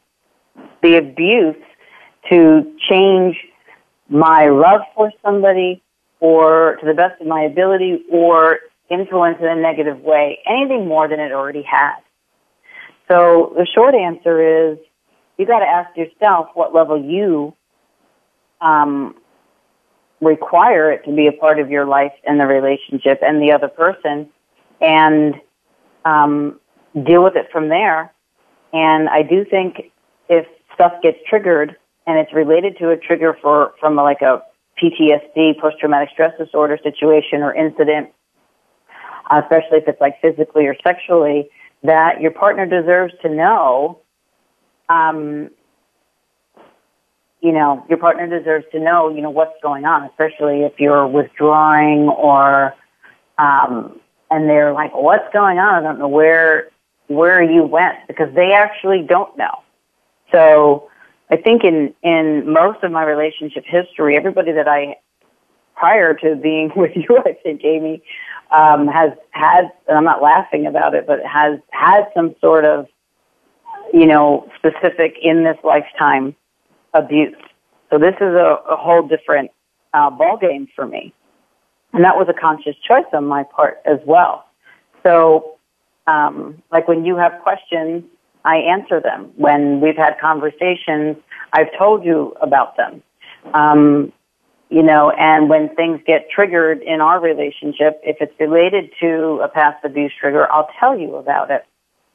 [0.83, 1.57] the abuse
[2.31, 3.37] to change
[4.09, 5.83] my love for somebody
[6.21, 11.09] or to the best of my ability or influence in a negative way anything more
[11.09, 12.03] than it already has.
[13.11, 14.79] So the short answer is
[15.37, 17.55] you got to ask yourself what level you
[18.61, 19.15] um,
[20.25, 23.69] require it to be a part of your life and the relationship and the other
[23.69, 24.29] person,
[24.81, 25.35] and
[26.05, 26.61] um,
[27.07, 28.13] deal with it from there.
[28.73, 29.93] And I do think
[30.29, 34.43] if stuff gets triggered and it's related to a trigger for from like a
[34.83, 38.11] PTSD, post traumatic stress disorder situation or incident,
[39.31, 41.49] especially if it's like physically or sexually,
[41.83, 44.01] that your partner deserves to know
[44.89, 45.51] um,
[47.45, 51.07] you know, your partner deserves to know, you know, what's going on, especially if you're
[51.07, 52.75] withdrawing or,
[53.37, 55.75] um, and they're like, what's going on?
[55.75, 56.71] I don't know where,
[57.09, 59.59] where you went because they actually don't know.
[60.33, 60.91] So
[61.31, 64.97] I think in, in most of my relationship history, everybody that I,
[65.77, 68.03] prior to being with you, I think, Amy,
[68.53, 72.87] um, has had, and I'm not laughing about it, but has had some sort of,
[73.93, 76.35] you know, specific in this lifetime
[76.95, 77.37] abuse.
[77.91, 79.51] So this is a, a whole different
[79.93, 81.13] uh, ball game for me,
[81.93, 84.47] and that was a conscious choice on my part as well.
[85.03, 85.57] So,
[86.07, 88.05] um, like when you have questions,
[88.45, 89.33] I answer them.
[89.37, 91.17] When we've had conversations,
[91.53, 93.03] I've told you about them.
[93.53, 94.13] Um,
[94.71, 99.49] you know, and when things get triggered in our relationship, if it's related to a
[99.49, 101.65] past abuse trigger, I'll tell you about it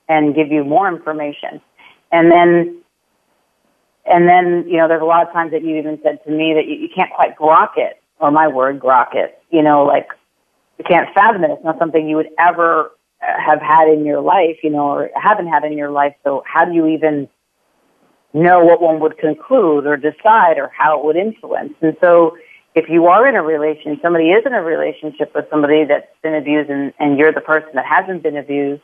[0.10, 1.62] and give you more information.
[2.12, 2.82] And then
[4.06, 6.54] and then, you know, there's a lot of times that you even said to me
[6.56, 9.38] that you, you can't quite grok it, or my word, grok it.
[9.52, 10.08] You know, like
[10.78, 11.52] you can't fathom it.
[11.52, 12.92] It's not something you would ever
[13.22, 16.16] uh, have had in your life, you know, or haven't had in your life.
[16.24, 17.28] So how do you even
[18.34, 21.74] know what one would conclude or decide or how it would influence?
[21.82, 22.38] And so
[22.76, 26.36] if you are in a relation, somebody is in a relationship with somebody that's been
[26.36, 28.82] abused and, and you're the person that hasn't been abused,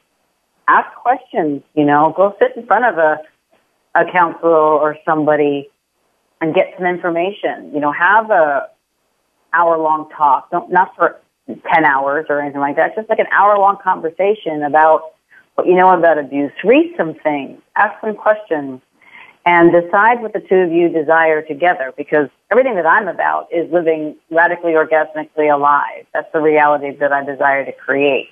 [0.68, 3.20] ask questions, you know, go sit in front of a
[3.96, 5.70] a counselor or somebody
[6.42, 7.72] and get some information.
[7.74, 8.70] You know, have a
[9.54, 10.52] hour long talk.
[10.52, 12.96] Don't not for ten hours or anything like that.
[12.96, 15.14] Just like an hour long conversation about
[15.56, 16.52] what you know about abuse.
[16.64, 17.60] Read some things.
[17.76, 18.82] Ask some questions.
[19.48, 23.72] And decide what the two of you desire together because everything that I'm about is
[23.72, 26.08] living radically orgasmically alive.
[26.16, 28.30] That's the reality that I desire to create.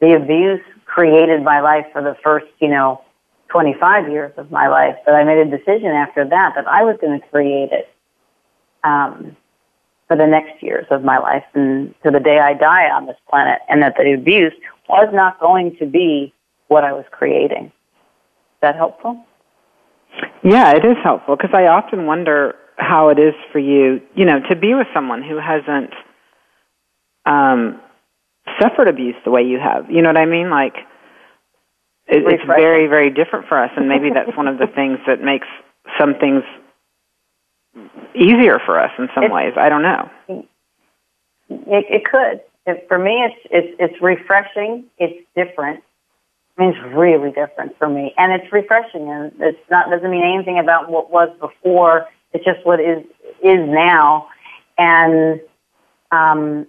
[0.00, 3.02] The abuse created my life for the first, you know,
[3.52, 6.96] 25 years of my life, but I made a decision after that that I was
[7.00, 7.88] going to create it
[8.82, 9.36] um,
[10.08, 13.16] for the next years of my life and to the day I die on this
[13.28, 14.54] planet, and that the abuse
[14.88, 16.32] was not going to be
[16.68, 17.66] what I was creating.
[17.66, 19.24] Is that helpful?
[20.42, 24.40] Yeah, it is helpful because I often wonder how it is for you, you know,
[24.50, 25.92] to be with someone who hasn't
[27.26, 27.80] um,
[28.60, 29.90] suffered abuse the way you have.
[29.90, 30.50] You know what I mean?
[30.50, 30.74] Like,
[32.12, 35.22] it, it's very very different for us and maybe that's one of the things that
[35.22, 35.46] makes
[35.98, 36.42] some things
[38.14, 39.52] easier for us in some it's, ways.
[39.56, 40.10] I don't know.
[40.28, 40.46] It,
[41.48, 42.40] it could.
[42.66, 44.84] It, for me it's it's it's refreshing.
[44.98, 45.82] It's different.
[46.56, 50.22] I mean, it's really different for me, and it's refreshing, and it's not doesn't mean
[50.22, 52.06] anything about what was before.
[52.32, 53.04] It's just what is
[53.42, 54.28] is now,
[54.78, 55.40] and
[56.10, 56.66] um,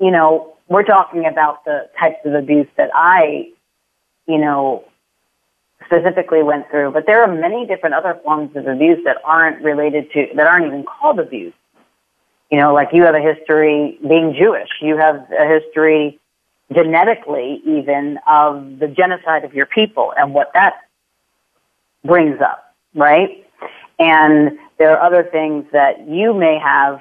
[0.00, 3.50] you know, we're talking about the types of abuse that I
[4.32, 4.82] you know,
[5.84, 6.90] specifically went through.
[6.90, 10.66] But there are many different other forms of abuse that aren't related to, that aren't
[10.66, 11.52] even called abuse.
[12.50, 14.70] You know, like you have a history being Jewish.
[14.80, 16.18] You have a history
[16.72, 20.76] genetically even of the genocide of your people and what that
[22.02, 23.46] brings up, right?
[23.98, 27.00] And there are other things that you may have,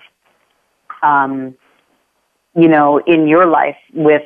[1.02, 1.56] um,
[2.56, 4.24] you know, in your life with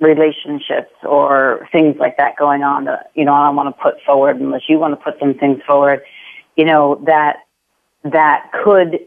[0.00, 4.40] relationships or things like that going on that you know I want to put forward
[4.40, 6.02] unless you want to put some things forward,
[6.56, 7.36] you know that
[8.04, 9.00] that could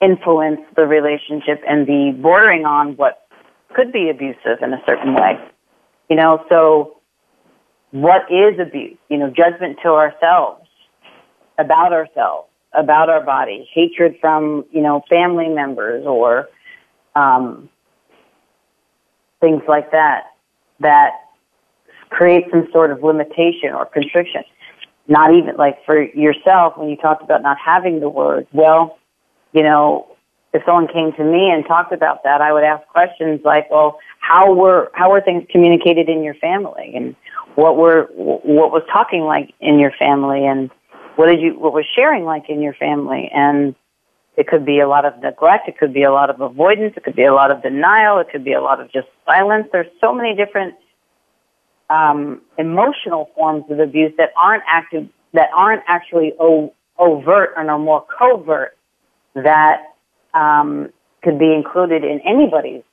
[0.00, 3.26] influence the relationship and be bordering on what
[3.74, 5.38] could be abusive in a certain way.
[6.08, 6.98] You know, so
[7.90, 8.96] what is abuse?
[9.08, 10.66] You know, judgment to ourselves,
[11.58, 16.48] about ourselves, about our body, hatred from, you know, family members or
[17.14, 17.68] um,
[19.40, 20.32] things like that,
[20.80, 21.12] that
[22.10, 24.42] create some sort of limitation or constriction.
[25.06, 28.46] Not even like for yourself, when you talked about not having the word.
[28.52, 28.98] well,
[29.52, 30.06] you know,
[30.52, 33.98] if someone came to me and talked about that, I would ask questions like, well,
[34.20, 36.92] how were, how were things communicated in your family?
[36.94, 37.16] And
[37.54, 40.46] what were, what was talking like in your family?
[40.46, 40.70] And
[41.16, 43.30] what did you, what was sharing like in your family?
[43.34, 43.74] And
[44.38, 45.66] It could be a lot of neglect.
[45.66, 46.94] It could be a lot of avoidance.
[46.96, 48.20] It could be a lot of denial.
[48.20, 49.66] It could be a lot of just silence.
[49.72, 50.76] There's so many different
[51.90, 57.80] um, emotional forms of abuse that aren't active, that aren't actually o- overt and are
[57.80, 58.76] more covert
[59.34, 59.82] that
[60.34, 60.90] um,
[61.24, 62.84] could be included in anybody's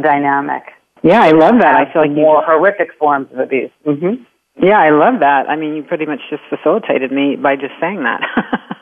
[0.00, 0.62] dynamic.
[1.02, 1.74] Yeah, I love that.
[1.74, 2.46] I feel like more you...
[2.46, 3.72] horrific forms of abuse.
[3.84, 4.22] Mm-hmm.
[4.64, 5.48] Yeah, I love that.
[5.48, 8.22] I mean, you pretty much just facilitated me by just saying that.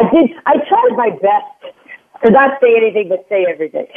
[0.00, 0.30] I did.
[0.46, 1.74] I tried my best
[2.24, 3.86] to not say anything but say everything.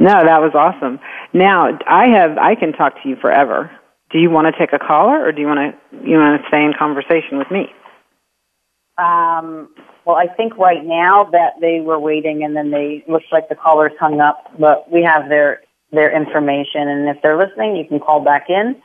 [0.00, 0.98] no, that was awesome.
[1.32, 2.38] Now, I have.
[2.38, 3.70] I can talk to you forever.
[4.10, 5.74] Do you want to take a caller, or do you want to
[6.06, 7.72] you want to stay in conversation with me?
[8.98, 9.68] Um,
[10.06, 13.54] well, I think right now that they were waiting, and then they looks like the
[13.54, 14.52] callers hung up.
[14.58, 15.60] But we have their
[15.92, 18.80] their information, and if they're listening, you can call back in.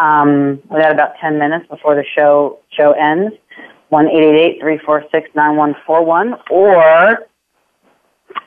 [0.00, 3.34] Um, we got about ten minutes before the show show ends.
[3.90, 7.26] One eight eight eight three four six nine one four one, or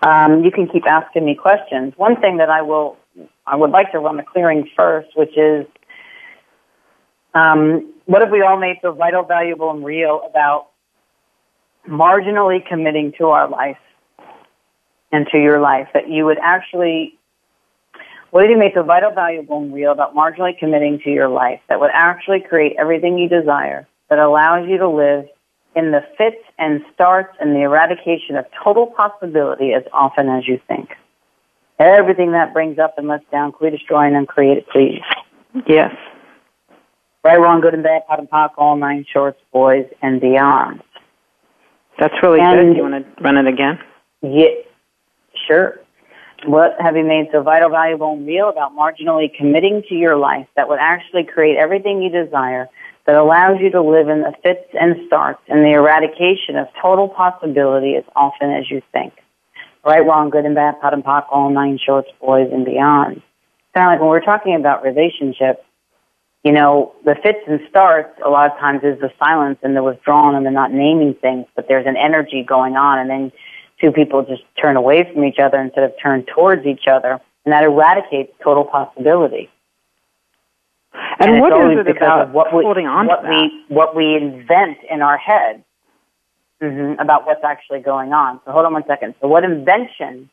[0.01, 1.93] um, you can keep asking me questions.
[1.95, 2.97] One thing that I will
[3.45, 5.68] I would like to run the clearing first, which is
[7.34, 10.68] um, what if we all made so vital, valuable, and real about
[11.88, 13.78] marginally committing to our life
[15.12, 17.20] and to your life, that you would actually,
[18.34, 21.79] what you made so vital, valuable, and real about marginally committing to your life that
[21.79, 25.25] would actually create everything you desire, that allows you to live
[25.75, 30.59] in the fits and starts and the eradication of total possibility as often as you
[30.67, 30.89] think.
[31.77, 35.01] Everything that brings up and lets down, can we destroy and uncreate it, please?
[35.67, 35.93] Yes.
[37.23, 40.81] Right, wrong, good and bad, POD and POC, all nine shorts, boys, and beyond.
[41.99, 42.77] That's really and, good.
[42.77, 43.77] You want to run it again?
[44.23, 44.47] Yeah,
[45.47, 45.82] sure.
[46.46, 50.48] What have you made so vital, valuable, and real about marginally committing to your life
[50.56, 52.68] that would actually create everything you desire,
[53.06, 57.08] that allows you to live in the fits and starts and the eradication of total
[57.08, 59.14] possibility as often as you think?
[59.86, 63.22] Right, wrong, good and bad, POD and POC, all nine shorts, boys, and beyond.
[63.74, 65.62] Kind of like when we're talking about relationships,
[66.44, 69.84] you know, the fits and starts a lot of times is the silence and the
[69.84, 73.32] withdrawal and the not naming things, but there's an energy going on and then
[73.84, 77.51] two people just turn away from each other instead of turn towards each other and
[77.51, 79.49] that eradicates total possibility.
[81.19, 84.15] And, and what is it about what we, holding on what to we, what we
[84.15, 85.63] invent in our head
[86.61, 88.39] mm-hmm, about what's actually going on.
[88.45, 89.15] So hold on one second.
[89.19, 90.29] So what invention,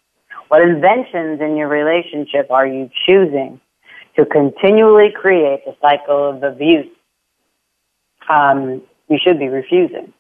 [0.48, 3.60] what inventions in your relationship are you choosing
[4.16, 6.86] to continually create the cycle of abuse,
[8.28, 10.12] um, you should be refusing.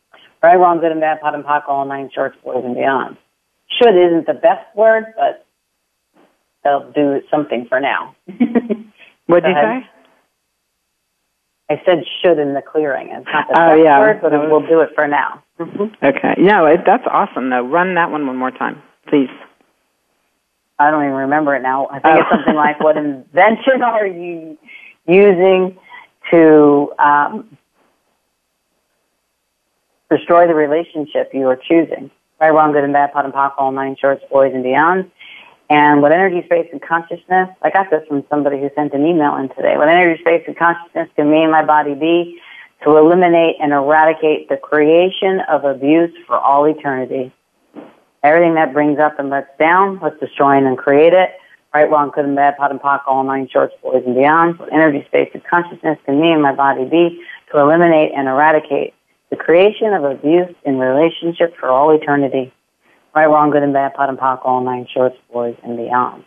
[0.42, 3.16] Right, wrong, good and bad, POD and POC, all nine shorts, boys and beyond.
[3.78, 5.46] Should isn't the best word, but
[6.64, 8.16] they'll do something for now.
[9.26, 9.86] What'd you say?
[11.70, 13.08] I said should in the clearing.
[13.12, 14.00] It's not the oh, best yeah.
[14.00, 15.42] word, but we'll do it for now.
[15.60, 16.04] Mm-hmm.
[16.04, 16.34] Okay.
[16.38, 17.62] No, it, that's awesome, though.
[17.62, 19.28] Run that one one more time, please.
[20.80, 21.86] I don't even remember it now.
[21.88, 22.20] I think oh.
[22.20, 24.58] it's something like, what invention are you
[25.06, 25.78] using
[26.32, 27.56] to um,
[30.10, 32.10] destroy the relationship you are choosing?
[32.40, 35.10] Right, wrong, good and bad, POD and POC, all nine shorts, boys and beyond.
[35.68, 39.36] And what energy, space, and consciousness, I got this from somebody who sent an email
[39.36, 39.76] in today.
[39.76, 42.40] What energy, space, and consciousness can me and my body be
[42.82, 47.30] to eliminate and eradicate the creation of abuse for all eternity.
[48.22, 51.30] Everything that brings up and lets down, let's destroy and create it.
[51.72, 54.58] Right, wrong, good and bad, POD and POC, all nine shorts, boys and beyond.
[54.58, 58.94] What energy, space, and consciousness can me and my body be to eliminate and eradicate
[59.30, 62.52] the creation of abuse in relationship for all eternity.
[63.14, 66.24] Right, wrong, good and bad, POD and POC, all nine shorts, boys and beyond.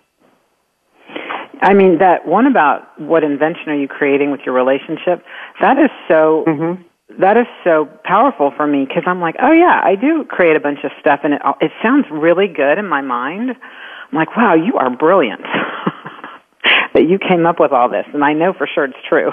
[1.61, 5.23] I mean, that one about what invention are you creating with your relationship,
[5.61, 6.81] that is so mm-hmm
[7.19, 10.59] that is so powerful for me because I'm like, oh yeah, I do create a
[10.59, 13.51] bunch of stuff and it it sounds really good in my mind.
[13.51, 15.41] I'm like, wow, you are brilliant
[16.93, 19.31] that you came up with all this, and I know for sure it's true.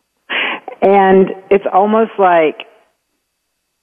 [0.82, 2.66] and it's almost like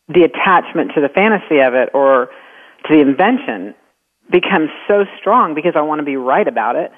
[0.09, 2.29] the attachment to the fantasy of it or
[2.87, 3.75] to the invention
[4.29, 6.91] becomes so strong because I want to be right about it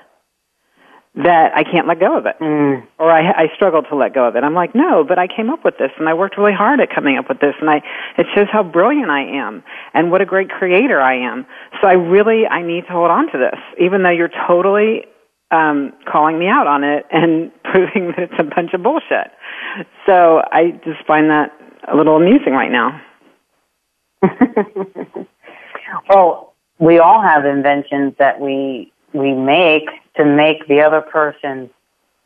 [1.14, 2.40] that I can't let go of it.
[2.40, 2.88] Mm.
[2.98, 4.44] Or I, I struggle to let go of it.
[4.44, 6.90] I'm like, no, but I came up with this and I worked really hard at
[6.94, 7.82] coming up with this and I,
[8.18, 11.46] it shows how brilliant I am and what a great creator I am.
[11.82, 15.06] So I really, I need to hold on to this, even though you're totally,
[15.52, 19.32] um, calling me out on it and proving that it's a bunch of bullshit.
[20.06, 21.52] So I just find that
[21.88, 23.02] a little amusing right now.
[26.10, 31.70] well, we all have inventions that we we make to make the other person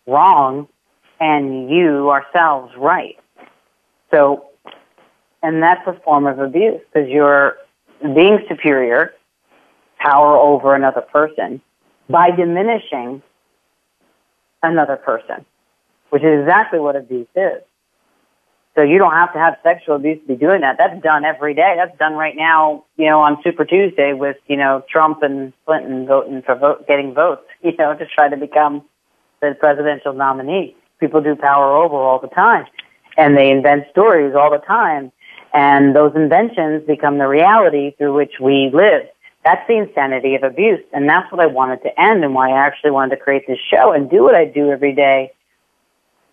[0.05, 0.67] wrong
[1.19, 3.17] and you ourselves right.
[4.11, 4.45] So,
[5.41, 7.57] and that's a form of abuse because you're
[8.01, 9.13] being superior,
[9.97, 11.61] power over another person
[12.09, 13.21] by diminishing
[14.61, 15.45] another person,
[16.09, 17.61] which is exactly what abuse is.
[18.75, 20.75] So you don't have to have sexual abuse to be doing that.
[20.77, 21.75] That's done every day.
[21.77, 26.05] That's done right now, you know, on Super Tuesday with, you know, Trump and Clinton
[26.05, 28.83] voting for vote, getting votes, you know, to try to become
[29.41, 30.75] the presidential nominee.
[30.99, 32.65] People do power over all the time
[33.17, 35.11] and they invent stories all the time.
[35.53, 39.07] And those inventions become the reality through which we live.
[39.45, 40.81] That's the insanity of abuse.
[40.91, 43.59] And that's what I wanted to end and why I actually wanted to create this
[43.71, 45.31] show and do what I do every day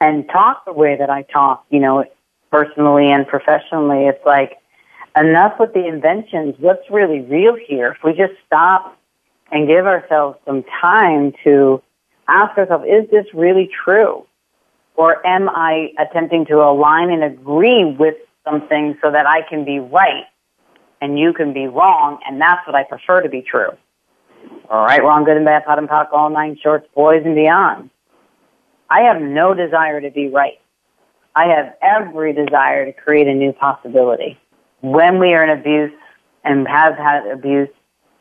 [0.01, 2.05] and talk the way that I talk, you know,
[2.53, 4.07] personally and professionally.
[4.07, 4.59] It's like
[5.17, 6.55] enough with the inventions.
[6.59, 7.93] What's really real here?
[7.93, 8.97] If we just stop
[9.51, 11.83] and give ourselves some time to
[12.29, 14.27] ask ourselves, is this really true?
[14.95, 19.79] Or am I attempting to align and agree with something so that I can be
[19.79, 20.25] right
[21.01, 22.19] and you can be wrong?
[22.27, 23.71] And that's what I prefer to be true.
[24.69, 27.91] All right, wrong, good and bad, POD and POC, all nine shorts, boys and beyond.
[28.91, 30.62] I have no desire to be right.
[31.35, 34.39] I have every desire to create a new possibility.
[34.81, 35.93] When we are in abuse
[36.45, 37.69] and have had abuse,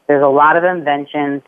[0.08, 1.42] there's a lot of inventions.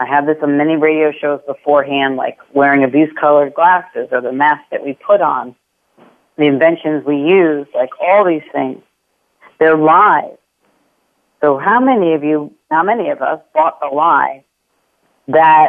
[0.00, 4.32] I have this on many radio shows beforehand, like wearing abuse colored glasses or the
[4.32, 5.54] mask that we put on,
[6.36, 8.82] the inventions we use, like all these things.
[9.60, 10.36] They're lies.
[11.40, 14.44] So how many of you, how many of us bought the lie
[15.28, 15.68] that,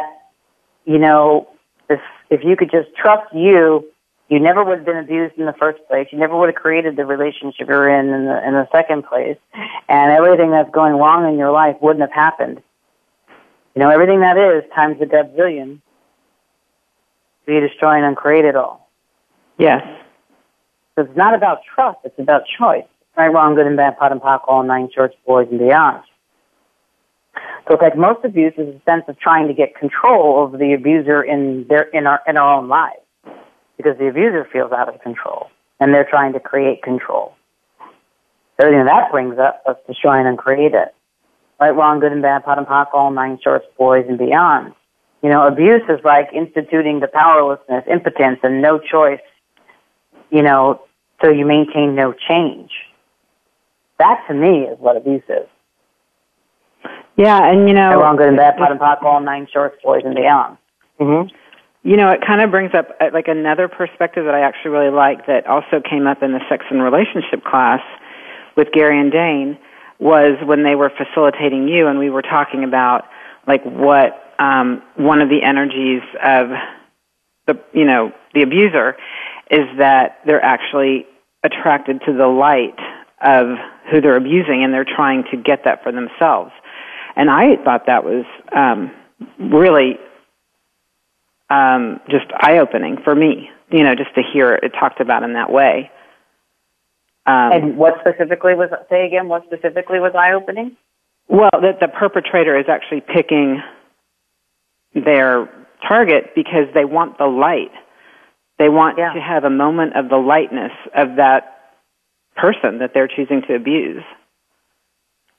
[0.84, 1.48] you know,
[1.88, 3.84] if, if you could just trust you
[4.28, 6.08] you never would have been abused in the first place.
[6.10, 9.38] You never would have created the relationship you're in in the, in the second place.
[9.88, 12.60] And everything that's going wrong in your life wouldn't have happened.
[13.74, 15.80] You know, everything that is times godzillion
[17.44, 18.90] to be destroy and uncreate it all.
[19.58, 19.82] Yes.
[20.96, 22.84] So it's not about trust, it's about choice.
[23.16, 26.02] Right, wrong, good and bad, POD and POC, all nine shorts, boys and beyond.
[27.66, 30.74] So it's like most abuse is a sense of trying to get control over the
[30.74, 33.05] abuser in their in our in our own lives
[33.76, 35.48] because the abuser feels out of control
[35.80, 37.34] and they're trying to create control.
[38.58, 40.94] Everything that brings up us to try and create it.
[41.60, 44.74] Right, wrong, good and bad, POD and POC, all nine shorts, boys and beyond.
[45.22, 49.20] You know, abuse is like instituting the powerlessness, impotence, and no choice,
[50.30, 50.82] you know,
[51.22, 52.70] so you maintain no change.
[53.98, 55.48] That to me is what abuse is.
[57.16, 59.76] Yeah, and you know, right, wrong, good and bad, POD and POC, all nine shorts,
[59.82, 60.58] boys and beyond.
[61.00, 61.34] Mm-hmm.
[61.86, 64.90] You know, it kind of brings up uh, like another perspective that I actually really
[64.90, 67.78] like that also came up in the sex and relationship class
[68.56, 69.56] with Gary and Dain
[70.00, 73.04] was when they were facilitating you and we were talking about
[73.46, 76.48] like what um, one of the energies of
[77.46, 78.96] the you know the abuser
[79.52, 81.06] is that they're actually
[81.44, 82.74] attracted to the light
[83.22, 83.46] of
[83.92, 86.50] who they're abusing and they're trying to get that for themselves.
[87.14, 88.90] And i thought that was um,
[89.38, 90.00] really
[91.50, 93.50] um, just eye opening for me.
[93.70, 95.90] You know, just to hear it talked about in that way.
[97.26, 99.28] Um, and what specifically was say again?
[99.28, 100.76] What specifically was eye opening?
[101.28, 103.60] Well, that the perpetrator is actually picking
[104.94, 105.48] their
[105.86, 107.72] target because they want the light.
[108.58, 109.12] They want yeah.
[109.12, 111.56] to have a moment of the lightness of that
[112.36, 114.04] person that they're choosing to abuse.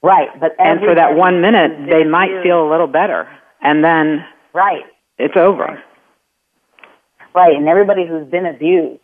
[0.03, 3.27] Right, but and for that one minute, they might feel a little better,
[3.61, 4.83] and then right,
[5.17, 5.81] it's over.
[7.37, 8.99] Right, and everybody who's been abused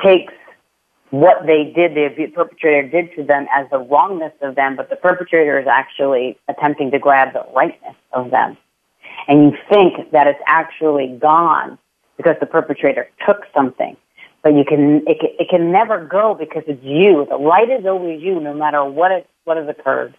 [0.00, 0.32] takes
[1.10, 4.94] what they did, the perpetrator did to them as the wrongness of them, but the
[4.94, 8.56] perpetrator is actually attempting to grab the rightness of them.
[9.26, 11.78] And you think that it's actually gone
[12.16, 13.96] because the perpetrator took something.
[14.44, 17.26] But you can, it can, it can never go because it's you.
[17.28, 20.14] The light is always you no matter what, it, what has occurred.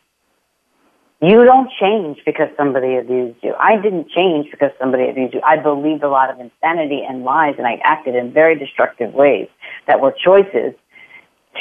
[1.23, 3.53] You don't change because somebody abused you.
[3.57, 5.39] I didn't change because somebody abused you.
[5.41, 9.47] I believed a lot of insanity and lies and I acted in very destructive ways
[9.87, 10.73] that were choices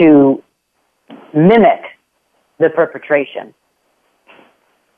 [0.01, 0.43] to
[1.33, 1.83] mimic
[2.59, 3.55] the perpetration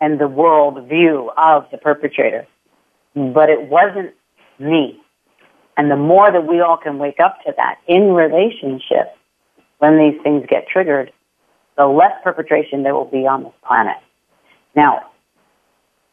[0.00, 2.46] and the world view of the perpetrator.
[3.14, 4.14] But it wasn't
[4.58, 4.98] me.
[5.76, 9.10] And the more that we all can wake up to that in relationships
[9.76, 11.12] when these things get triggered,
[11.76, 13.96] the less perpetration there will be on this planet.
[14.76, 15.10] Now,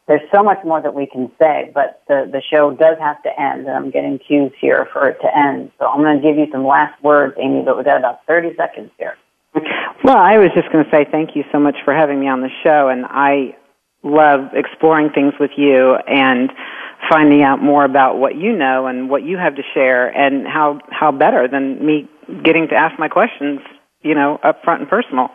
[0.08, 3.30] there's so much more that we can say, but the, the show does have to
[3.40, 5.72] end, and I'm getting cues here for it to end.
[5.80, 8.56] So I'm going to give you some last words, Amy, but we've got about 30
[8.58, 9.16] seconds here.
[10.04, 12.42] Well, I was just going to say thank you so much for having me on
[12.42, 13.56] the show, and I
[14.04, 16.52] love exploring things with you and
[17.10, 20.80] finding out more about what you know and what you have to share and how
[20.90, 22.10] how better than me
[22.44, 23.60] getting to ask my questions,
[24.02, 25.30] you know, up front and personal.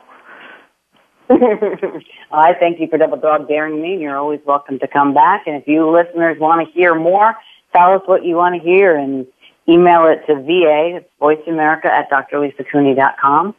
[2.32, 4.00] I thank you for double dog daring me.
[4.00, 5.42] You're always welcome to come back.
[5.46, 7.34] And if you listeners want to hear more,
[7.74, 9.26] tell us what you want to hear and
[9.68, 13.56] email it to VA, it's voiceamerica at drlisacooney.com.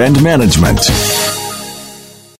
[0.00, 1.45] and management.